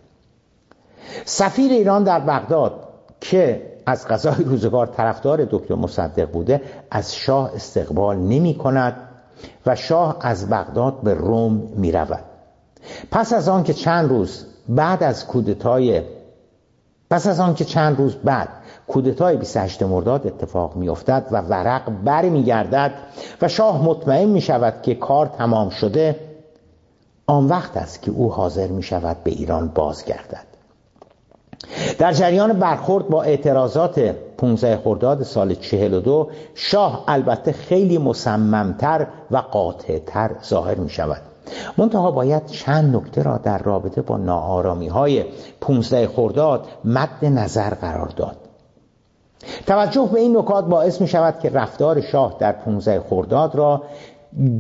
سفیر 1.25 1.73
ایران 1.73 2.05
در 2.05 2.21
بغداد 2.21 2.73
که 3.21 3.70
از 3.91 4.09
غذای 4.09 4.45
روزگار 4.45 4.87
طرفدار 4.87 5.45
دکتر 5.51 5.75
مصدق 5.75 6.31
بوده 6.31 6.63
از 6.91 7.15
شاه 7.15 7.51
استقبال 7.55 8.17
نمی 8.17 8.55
کند 8.55 8.97
و 9.67 9.77
شاه 9.77 10.17
از 10.21 10.51
بغداد 10.51 11.01
به 11.01 11.15
روم 11.15 11.53
می 11.77 11.93
رود. 11.93 12.25
پس 13.11 13.33
از 13.33 13.49
آن 13.49 13.63
که 13.63 13.75
چند 13.75 14.09
روز 14.09 14.47
بعد 14.69 15.03
از 15.03 15.27
کودتای 15.27 16.03
پس 17.11 17.27
از 17.27 17.41
آن 17.41 17.55
که 17.55 17.65
چند 17.65 17.99
روز 17.99 18.15
بعد 18.15 18.49
کودتای 18.89 19.37
28 19.37 19.83
مرداد 19.83 20.27
اتفاق 20.27 20.77
می 20.77 20.89
افتد 20.89 21.27
و 21.31 21.41
ورق 21.41 21.91
بر 22.05 22.29
می 22.29 22.43
گردد 22.43 22.93
و 23.43 23.49
شاه 23.49 23.85
مطمئن 23.85 24.29
می 24.29 24.41
شود 24.41 24.83
که 24.83 24.95
کار 24.95 25.27
تمام 25.27 25.71
شده 25.71 26.17
آن 27.27 27.47
وقت 27.47 27.77
است 27.77 28.03
که 28.03 28.11
او 28.11 28.33
حاضر 28.33 28.67
می 28.67 28.83
شود 28.83 29.17
به 29.25 29.31
ایران 29.31 29.69
بازگردد. 29.69 30.50
در 31.99 32.13
جریان 32.13 32.53
برخورد 32.53 33.09
با 33.09 33.23
اعتراضات 33.23 33.99
15 34.39 34.77
خرداد 34.77 35.23
سال 35.23 35.55
42 35.55 36.31
شاه 36.55 37.05
البته 37.09 37.53
خیلی 37.53 37.99
مصممتر 37.99 39.07
و 39.31 39.37
قاطعتر 39.37 40.31
ظاهر 40.45 40.75
می 40.75 40.91
شود 40.91 41.23
منتها 41.79 42.11
باید 42.11 42.47
چند 42.47 42.97
نکته 42.97 43.23
را 43.23 43.37
در 43.37 43.59
رابطه 43.59 44.03
با 44.03 44.17
ناآرامی 44.17 44.89
های 44.89 45.25
15 45.61 46.09
خرداد 46.09 46.67
مد 46.85 47.25
نظر 47.25 47.75
قرار 47.75 48.09
داد. 48.09 48.37
توجه 49.67 50.09
به 50.13 50.21
این 50.21 50.37
نکات 50.37 50.65
باعث 50.65 51.01
می 51.01 51.09
شود 51.09 51.39
که 51.39 51.51
رفتار 51.51 52.01
شاه 52.01 52.37
در 52.39 52.53
15 52.53 53.01
خرداد 53.11 53.55
را 53.55 53.83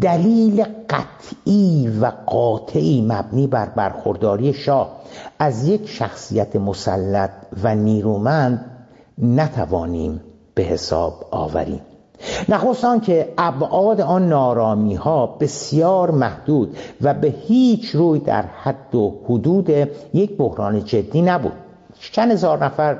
دلیل 0.01 0.64
قطعی 0.91 1.99
و 2.01 2.12
قاطعی 2.27 3.07
مبنی 3.09 3.47
بر 3.47 3.68
برخورداری 3.68 4.53
شاه 4.53 4.97
از 5.39 5.68
یک 5.68 5.89
شخصیت 5.89 6.57
مسلط 6.57 7.31
و 7.62 7.75
نیرومند 7.75 8.64
نتوانیم 9.18 10.21
به 10.55 10.62
حساب 10.62 11.27
آوریم. 11.31 11.81
نخست 12.49 13.03
که 13.03 13.33
ابعاد 13.39 14.01
آن 14.01 14.29
نارامی 14.29 14.95
ها 14.95 15.27
بسیار 15.27 16.11
محدود 16.11 16.77
و 17.01 17.14
به 17.14 17.29
هیچ 17.29 17.91
روی 17.91 18.18
در 18.18 18.45
حد 18.62 18.95
و 18.95 19.21
حدود 19.25 19.71
یک 20.14 20.37
بحران 20.37 20.85
جدی 20.85 21.23
نبود. 21.23 21.53
چند 22.12 22.31
هزار 22.31 22.64
نفر 22.64 22.97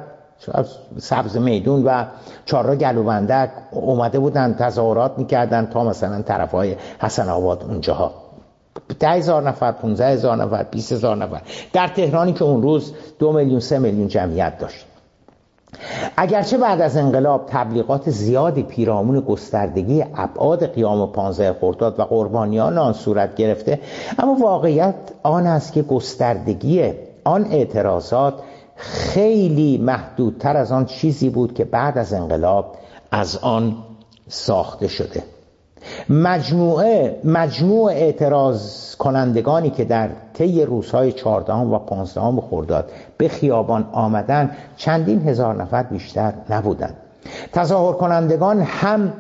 سبز 0.99 1.37
میدون 1.37 1.85
و 1.85 2.05
چهارراه 2.45 2.77
گلوبندک 2.77 3.51
اومده 3.71 4.19
بودن 4.19 4.55
تظاهرات 4.55 5.19
می‌کردن 5.19 5.67
تا 5.67 5.85
مثلا 5.85 6.23
طرف 6.23 6.51
های 6.51 6.77
حسن 6.99 7.29
آباد 7.29 7.65
اونجاها. 7.69 8.13
ده 9.01 9.09
هزار 9.09 9.49
نفر 9.49 9.73
15 9.73 10.07
هزار 10.07 10.37
نفر 10.37 10.63
20 10.63 10.93
هزار 10.93 11.17
نفر. 11.17 11.41
در 11.73 11.89
تهرانی 11.89 12.33
که 12.33 12.45
اون 12.45 12.63
روز 12.63 12.95
دو 13.19 13.33
میلیون 13.33 13.61
سه 13.61 13.79
میلیون 13.79 14.09
جمعیت 14.09 14.59
داشت. 14.59 14.87
اگرچه 16.17 16.59
بعد 16.59 16.81
از 16.81 16.97
انقلاب 16.97 17.47
تبلیغات 17.47 18.11
زیادی 18.11 18.63
پیرامون 18.63 19.21
گستردگی 19.21 20.05
ابعاد 20.17 20.75
قیام 20.75 21.13
15 21.13 21.53
خرداد 21.53 22.01
و 22.01 22.03
قربانیان 22.03 22.79
آن 22.79 22.93
صورت 22.93 23.35
گرفته 23.35 23.81
اما 24.19 24.35
واقعیت 24.35 24.95
آن 25.23 25.47
است 25.47 25.73
که 25.73 25.83
گستردگی 25.83 26.93
آن 27.25 27.45
اعتراضات 27.45 28.35
خیلی 28.81 29.79
محدودتر 29.79 30.57
از 30.57 30.73
آن 30.73 30.85
چیزی 30.85 31.31
بود 31.31 31.55
که 31.55 31.65
بعد 31.65 31.99
از 31.99 32.13
انقلاب 32.13 32.77
از 33.11 33.37
آن 33.37 33.77
ساخته 34.29 34.89
شده. 34.89 35.23
مجموعه 36.09 37.21
مجموع 37.25 37.93
اعتراض 37.93 38.95
کنندگانی 38.97 39.71
که 39.71 39.85
در 39.85 40.09
طی 40.35 40.65
روزهای 40.65 41.13
14 41.13 41.53
و 41.53 41.79
15 41.79 42.41
خرداد 42.41 42.91
به 43.17 43.29
خیابان 43.29 43.89
آمدن 43.93 44.51
چندین 44.77 45.29
هزار 45.29 45.63
نفر 45.63 45.83
بیشتر 45.83 46.33
نبودند. 46.51 46.97
تظاهر 47.53 47.93
کنندگان 47.93 48.61
هم 48.61 49.13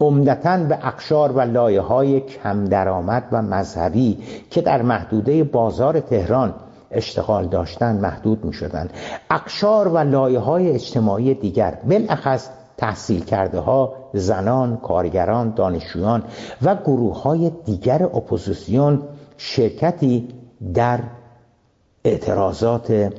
عمدتا 0.00 0.56
به 0.56 0.78
اقشار 0.86 1.32
و 1.32 1.40
لایه 1.40 1.80
های 1.80 2.20
کم 2.20 2.64
درآمد 2.64 3.24
و 3.32 3.42
مذهبی 3.42 4.18
که 4.50 4.60
در 4.60 4.82
محدوده 4.82 5.44
بازار 5.44 6.00
تهران 6.00 6.54
اشتغال 6.90 7.46
داشتن 7.48 7.96
محدود 7.96 8.44
می 8.44 8.52
شدن 8.52 8.88
اقشار 9.30 9.88
و 9.88 9.98
لایه 9.98 10.38
های 10.38 10.70
اجتماعی 10.70 11.34
دیگر 11.34 11.78
بالاخص 11.88 12.48
تحصیل 12.76 13.24
کرده 13.24 13.58
ها 13.58 13.94
زنان، 14.12 14.76
کارگران، 14.76 15.54
دانشجویان 15.54 16.22
و 16.62 16.74
گروه 16.74 17.22
های 17.22 17.52
دیگر 17.64 18.02
اپوزیسیون 18.02 19.02
شرکتی 19.36 20.28
در 20.74 21.00
اعتراضات 22.04 23.12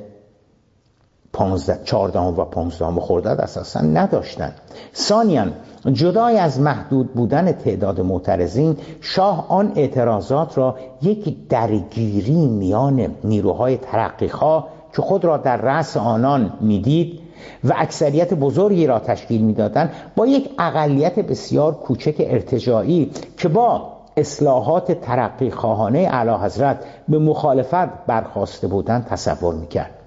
14 1.84 2.20
و 2.20 2.44
15 2.44 3.00
خرداد 3.00 3.40
اساسا 3.40 3.80
نداشتند 3.80 4.54
ثانیا 4.94 5.46
جدای 5.92 6.38
از 6.38 6.60
محدود 6.60 7.14
بودن 7.14 7.52
تعداد 7.52 8.00
معترضین 8.00 8.76
شاه 9.00 9.46
آن 9.48 9.72
اعتراضات 9.76 10.58
را 10.58 10.76
یک 11.02 11.48
درگیری 11.48 12.46
میان 12.46 13.14
نیروهای 13.24 13.76
ترقیخواه 13.76 14.68
که 14.96 15.02
خود 15.02 15.24
را 15.24 15.36
در 15.36 15.56
رأس 15.56 15.96
آنان 15.96 16.52
می‌دید 16.60 17.20
و 17.64 17.74
اکثریت 17.76 18.34
بزرگی 18.34 18.86
را 18.86 18.98
تشکیل 18.98 19.42
می‌دادند 19.42 19.90
با 20.16 20.26
یک 20.26 20.50
اقلیت 20.58 21.18
بسیار 21.18 21.74
کوچک 21.74 22.14
ارتجاعی 22.18 23.10
که 23.36 23.48
با 23.48 23.92
اصلاحات 24.16 24.92
ترقی 24.92 25.50
خواهانه 25.50 25.98
اعلی 25.98 26.44
حضرت 26.44 26.84
به 27.08 27.18
مخالفت 27.18 28.06
برخواسته 28.06 28.66
بودند 28.66 29.06
تصور 29.06 29.54
می‌کرد. 29.54 29.97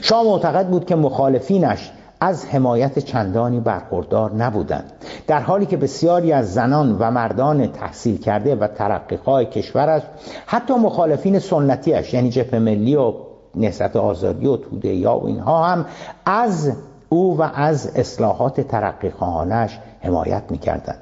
شاه 0.00 0.24
معتقد 0.24 0.68
بود 0.68 0.86
که 0.86 0.96
مخالفینش 0.96 1.90
از 2.20 2.46
حمایت 2.46 2.98
چندانی 2.98 3.60
برخوردار 3.60 4.32
نبودند. 4.32 4.92
در 5.26 5.40
حالی 5.40 5.66
که 5.66 5.76
بسیاری 5.76 6.32
از 6.32 6.54
زنان 6.54 6.96
و 6.98 7.10
مردان 7.10 7.66
تحصیل 7.66 8.18
کرده 8.18 8.54
و 8.54 8.66
ترقیقای 8.66 9.46
کشورش 9.46 10.02
حتی 10.46 10.74
مخالفین 10.74 11.38
سنتیش 11.38 12.14
یعنی 12.14 12.30
جبهه 12.30 12.58
ملی 12.58 12.96
و 12.96 13.12
نهضت 13.54 13.96
آزادی 13.96 14.46
و 14.46 14.56
توده 14.56 14.94
یا 14.94 15.18
و 15.18 15.26
اینها 15.26 15.64
هم 15.64 15.86
از 16.26 16.72
او 17.08 17.38
و 17.38 17.42
از 17.54 17.96
اصلاحات 17.96 18.60
ترقی 18.60 19.10
خواهانش 19.10 19.78
حمایت 20.00 20.42
می‌کردند. 20.50 20.98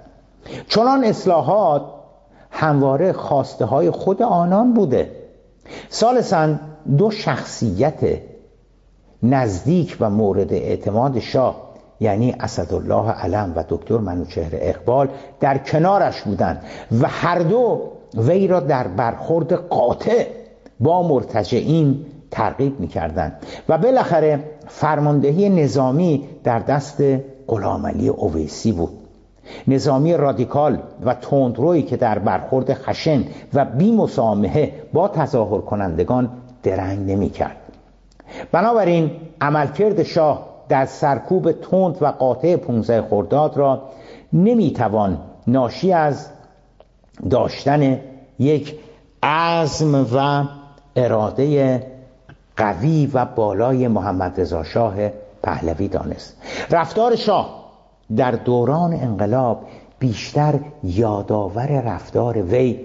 چنان 0.68 1.04
اصلاحات 1.04 1.82
همواره 2.50 3.12
خواسته 3.12 3.64
های 3.64 3.90
خود 3.90 4.22
آنان 4.22 4.74
بوده. 4.74 5.10
سالسا 5.88 6.54
دو 6.98 7.10
شخصیت 7.10 8.00
نزدیک 9.34 9.96
و 10.00 10.10
مورد 10.10 10.52
اعتماد 10.52 11.18
شاه 11.18 11.66
یعنی 12.00 12.34
اسدالله 12.40 13.10
علم 13.10 13.52
و 13.56 13.64
دکتر 13.68 13.98
منوچهر 13.98 14.50
اقبال 14.52 15.08
در 15.40 15.58
کنارش 15.58 16.22
بودند 16.22 16.62
و 17.00 17.08
هر 17.08 17.38
دو 17.38 17.80
وی 18.14 18.46
را 18.46 18.60
در 18.60 18.88
برخورد 18.88 19.52
قاطع 19.52 20.26
با 20.80 21.08
مرتجعین 21.08 22.06
ترغیب 22.30 22.80
می‌کردند 22.80 23.32
و 23.68 23.78
بالاخره 23.78 24.44
فرماندهی 24.66 25.48
نظامی 25.48 26.28
در 26.44 26.58
دست 26.58 27.02
غلامعلی 27.48 28.08
اویسی 28.08 28.72
بود. 28.72 28.90
نظامی 29.68 30.16
رادیکال 30.16 30.78
و 31.04 31.14
تندرویی 31.14 31.82
که 31.82 31.96
در 31.96 32.18
برخورد 32.18 32.74
خشن 32.74 33.24
و 33.54 33.64
بی 33.64 33.92
مسامحه 33.92 34.72
با 34.92 35.08
تظاهر 35.08 35.60
کنندگان 35.60 36.30
درنگ 36.62 37.10
نمی 37.10 37.30
کرد 37.30 37.65
بنابراین 38.52 39.10
عملکرد 39.40 40.02
شاه 40.02 40.46
در 40.68 40.86
سرکوب 40.86 41.52
تند 41.52 42.02
و 42.02 42.06
قاطع 42.06 42.56
15 42.56 43.02
خرداد 43.02 43.56
را 43.56 43.82
نمی‌توان 44.32 45.18
ناشی 45.46 45.92
از 45.92 46.28
داشتن 47.30 48.00
یک 48.38 48.78
عزم 49.22 50.06
و 50.14 50.44
اراده 50.96 51.82
قوی 52.56 53.10
و 53.14 53.24
بالای 53.24 53.88
محمد 53.88 54.40
رضا 54.40 54.64
شاه 54.64 54.94
پهلوی 55.42 55.88
دانست. 55.88 56.36
رفتار 56.70 57.16
شاه 57.16 57.64
در 58.16 58.30
دوران 58.30 58.92
انقلاب 58.92 59.66
بیشتر 59.98 60.60
یادآور 60.82 61.66
رفتار 61.66 62.42
وی 62.42 62.80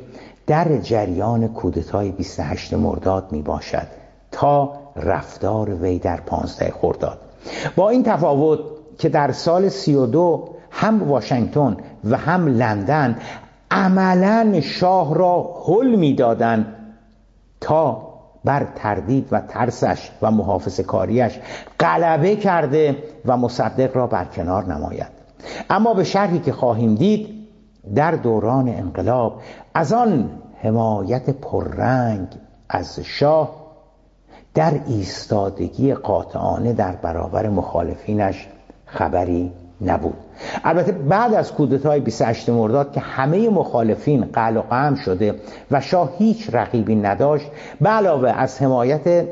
در 0.47 0.77
جریان 0.77 1.47
کودتای 1.47 2.11
28 2.11 2.73
مرداد 2.73 3.31
می 3.31 3.41
باشد 3.41 3.87
تا 4.31 4.73
رفتار 4.95 5.69
وی 5.69 5.99
در 5.99 6.21
15 6.21 6.73
خرداد. 6.81 7.19
با 7.75 7.89
این 7.89 8.03
تفاوت 8.03 8.59
که 8.97 9.09
در 9.09 9.31
سال 9.31 9.69
32 9.69 10.49
هم 10.71 11.09
واشنگتن 11.09 11.77
و 12.03 12.17
هم 12.17 12.47
لندن 12.47 13.17
عملا 13.71 14.61
شاه 14.61 15.15
را 15.15 15.55
حل 15.67 15.95
می‌دادند 15.95 16.65
تا 17.61 18.11
بر 18.45 18.67
تردید 18.75 19.27
و 19.31 19.41
ترسش 19.41 20.11
و 20.21 20.31
محافظ 20.31 20.79
کاریش 20.79 21.39
غلبه 21.79 22.35
کرده 22.35 23.03
و 23.25 23.37
مصدق 23.37 23.97
را 23.97 24.07
برکنار 24.07 24.73
نماید. 24.73 25.21
اما 25.69 25.93
به 25.93 26.03
شرحی 26.03 26.39
که 26.39 26.53
خواهیم 26.53 26.95
دید 26.95 27.27
در 27.95 28.11
دوران 28.11 28.67
انقلاب 28.67 29.41
از 29.73 29.93
آن 29.93 30.29
حمایت 30.61 31.29
پررنگ 31.29 32.27
از 32.69 32.99
شاه 32.99 33.61
در 34.54 34.80
ایستادگی 34.88 35.93
قاطعانه 35.93 36.74
در 36.74 36.91
برابر 36.91 37.49
مخالفینش 37.49 38.47
خبری 38.86 39.52
نبود. 39.82 40.18
البته 40.64 40.91
بعد 40.91 41.34
از 41.34 41.54
کودتای 41.54 41.99
28 41.99 42.49
مرداد 42.49 42.91
که 42.91 42.99
همه 42.99 43.49
مخالفین 43.49 44.26
قل 44.34 44.58
و 44.58 44.62
قم 44.62 44.95
شده 44.95 45.36
و 45.72 45.82
شاه 45.82 46.12
هیچ 46.18 46.49
رقیبی 46.54 46.95
نداشت 46.95 47.47
به 47.82 47.89
علاوه 47.89 48.30
از 48.30 48.62
حمایت 48.62 49.28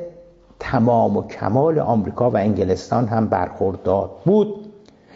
تمام 0.60 1.18
و 1.18 1.28
کمال 1.28 1.80
آمریکا 1.80 2.30
و 2.30 2.38
انگلستان 2.38 3.08
هم 3.08 3.28
برخوردار 3.28 4.12
بود. 4.26 4.56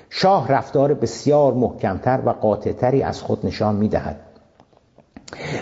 شاه 0.10 0.48
رفتار 0.52 0.94
بسیار 0.94 1.54
محکمتر 1.54 2.20
و 2.26 2.30
قاطعتری 2.30 3.04
از 3.04 3.22
خود 3.22 3.46
نشان 3.46 3.76
می‌دهد. 3.76 4.33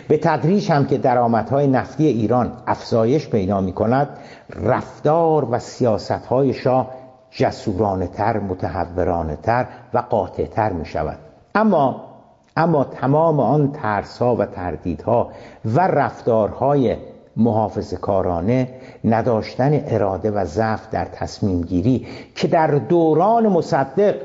به 0.08 0.18
تدریج 0.18 0.72
هم 0.72 0.86
که 0.86 0.98
درآمدهای 0.98 1.68
نفتی 1.68 2.08
ایران 2.08 2.54
افزایش 2.68 3.30
پیدا 3.30 3.62
می 3.62 3.74
کند 3.74 4.10
رفتار 4.50 5.48
و 5.52 5.60
سیاست 5.60 6.26
های 6.26 6.54
شاه 6.54 6.92
جسورانه 7.32 8.08
تر 8.08 8.40
متحورانه 8.40 9.36
تر 9.36 9.68
و 9.94 9.98
قاطع 9.98 10.46
تر 10.46 10.74
می 10.74 10.86
شود 10.86 11.18
اما 11.56 12.12
اما 12.58 12.84
تمام 12.84 13.40
آن 13.40 13.72
ترسها 13.72 14.36
و 14.36 14.46
تردیدها 14.46 15.32
و 15.66 15.88
رفتارهای 15.88 16.98
محافظ 17.38 17.94
کارانه 17.94 18.70
نداشتن 19.04 19.84
اراده 19.88 20.32
و 20.32 20.46
ضعف 20.46 20.90
در 20.90 21.06
تصمیم 21.06 21.62
گیری 21.62 22.08
که 22.36 22.48
در 22.48 22.68
دوران 22.68 23.48
مصدق 23.48 24.16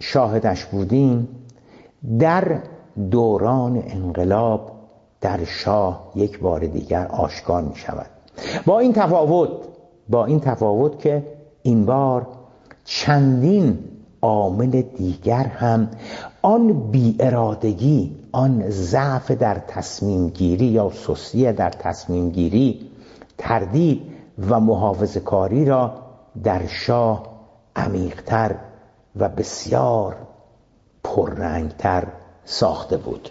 شاهدش 0.00 0.64
بودیم 0.64 1.28
در 2.18 2.58
دوران 3.10 3.82
انقلاب 3.86 4.70
در 5.20 5.44
شاه 5.44 6.12
یک 6.14 6.40
بار 6.40 6.66
دیگر 6.66 7.06
آشکار 7.06 7.62
می 7.62 7.76
شود 7.76 8.06
با 8.66 8.78
این 8.78 8.92
تفاوت 8.92 9.50
با 10.08 10.24
این 10.24 10.40
تفاوت 10.40 10.98
که 10.98 11.26
این 11.62 11.84
بار 11.84 12.26
چندین 12.84 13.78
عامل 14.22 14.82
دیگر 14.82 15.44
هم 15.44 15.88
آن 16.42 16.90
بی 16.90 17.16
ارادگی 17.20 18.16
آن 18.32 18.70
ضعف 18.70 19.30
در 19.30 19.54
تصمیم 19.68 20.28
گیری 20.28 20.66
یا 20.66 20.90
سستی 20.90 21.52
در 21.52 21.70
تصمیم 21.70 22.30
گیری 22.30 22.90
تردید 23.38 24.02
و 24.48 24.60
محافظ 24.60 25.16
کاری 25.16 25.64
را 25.64 25.94
در 26.44 26.66
شاه 26.66 27.26
عمیقتر 27.76 28.54
و 29.16 29.28
بسیار 29.28 30.16
پررنگتر 31.04 32.06
ساخته 32.44 32.96
بود. 32.96 33.30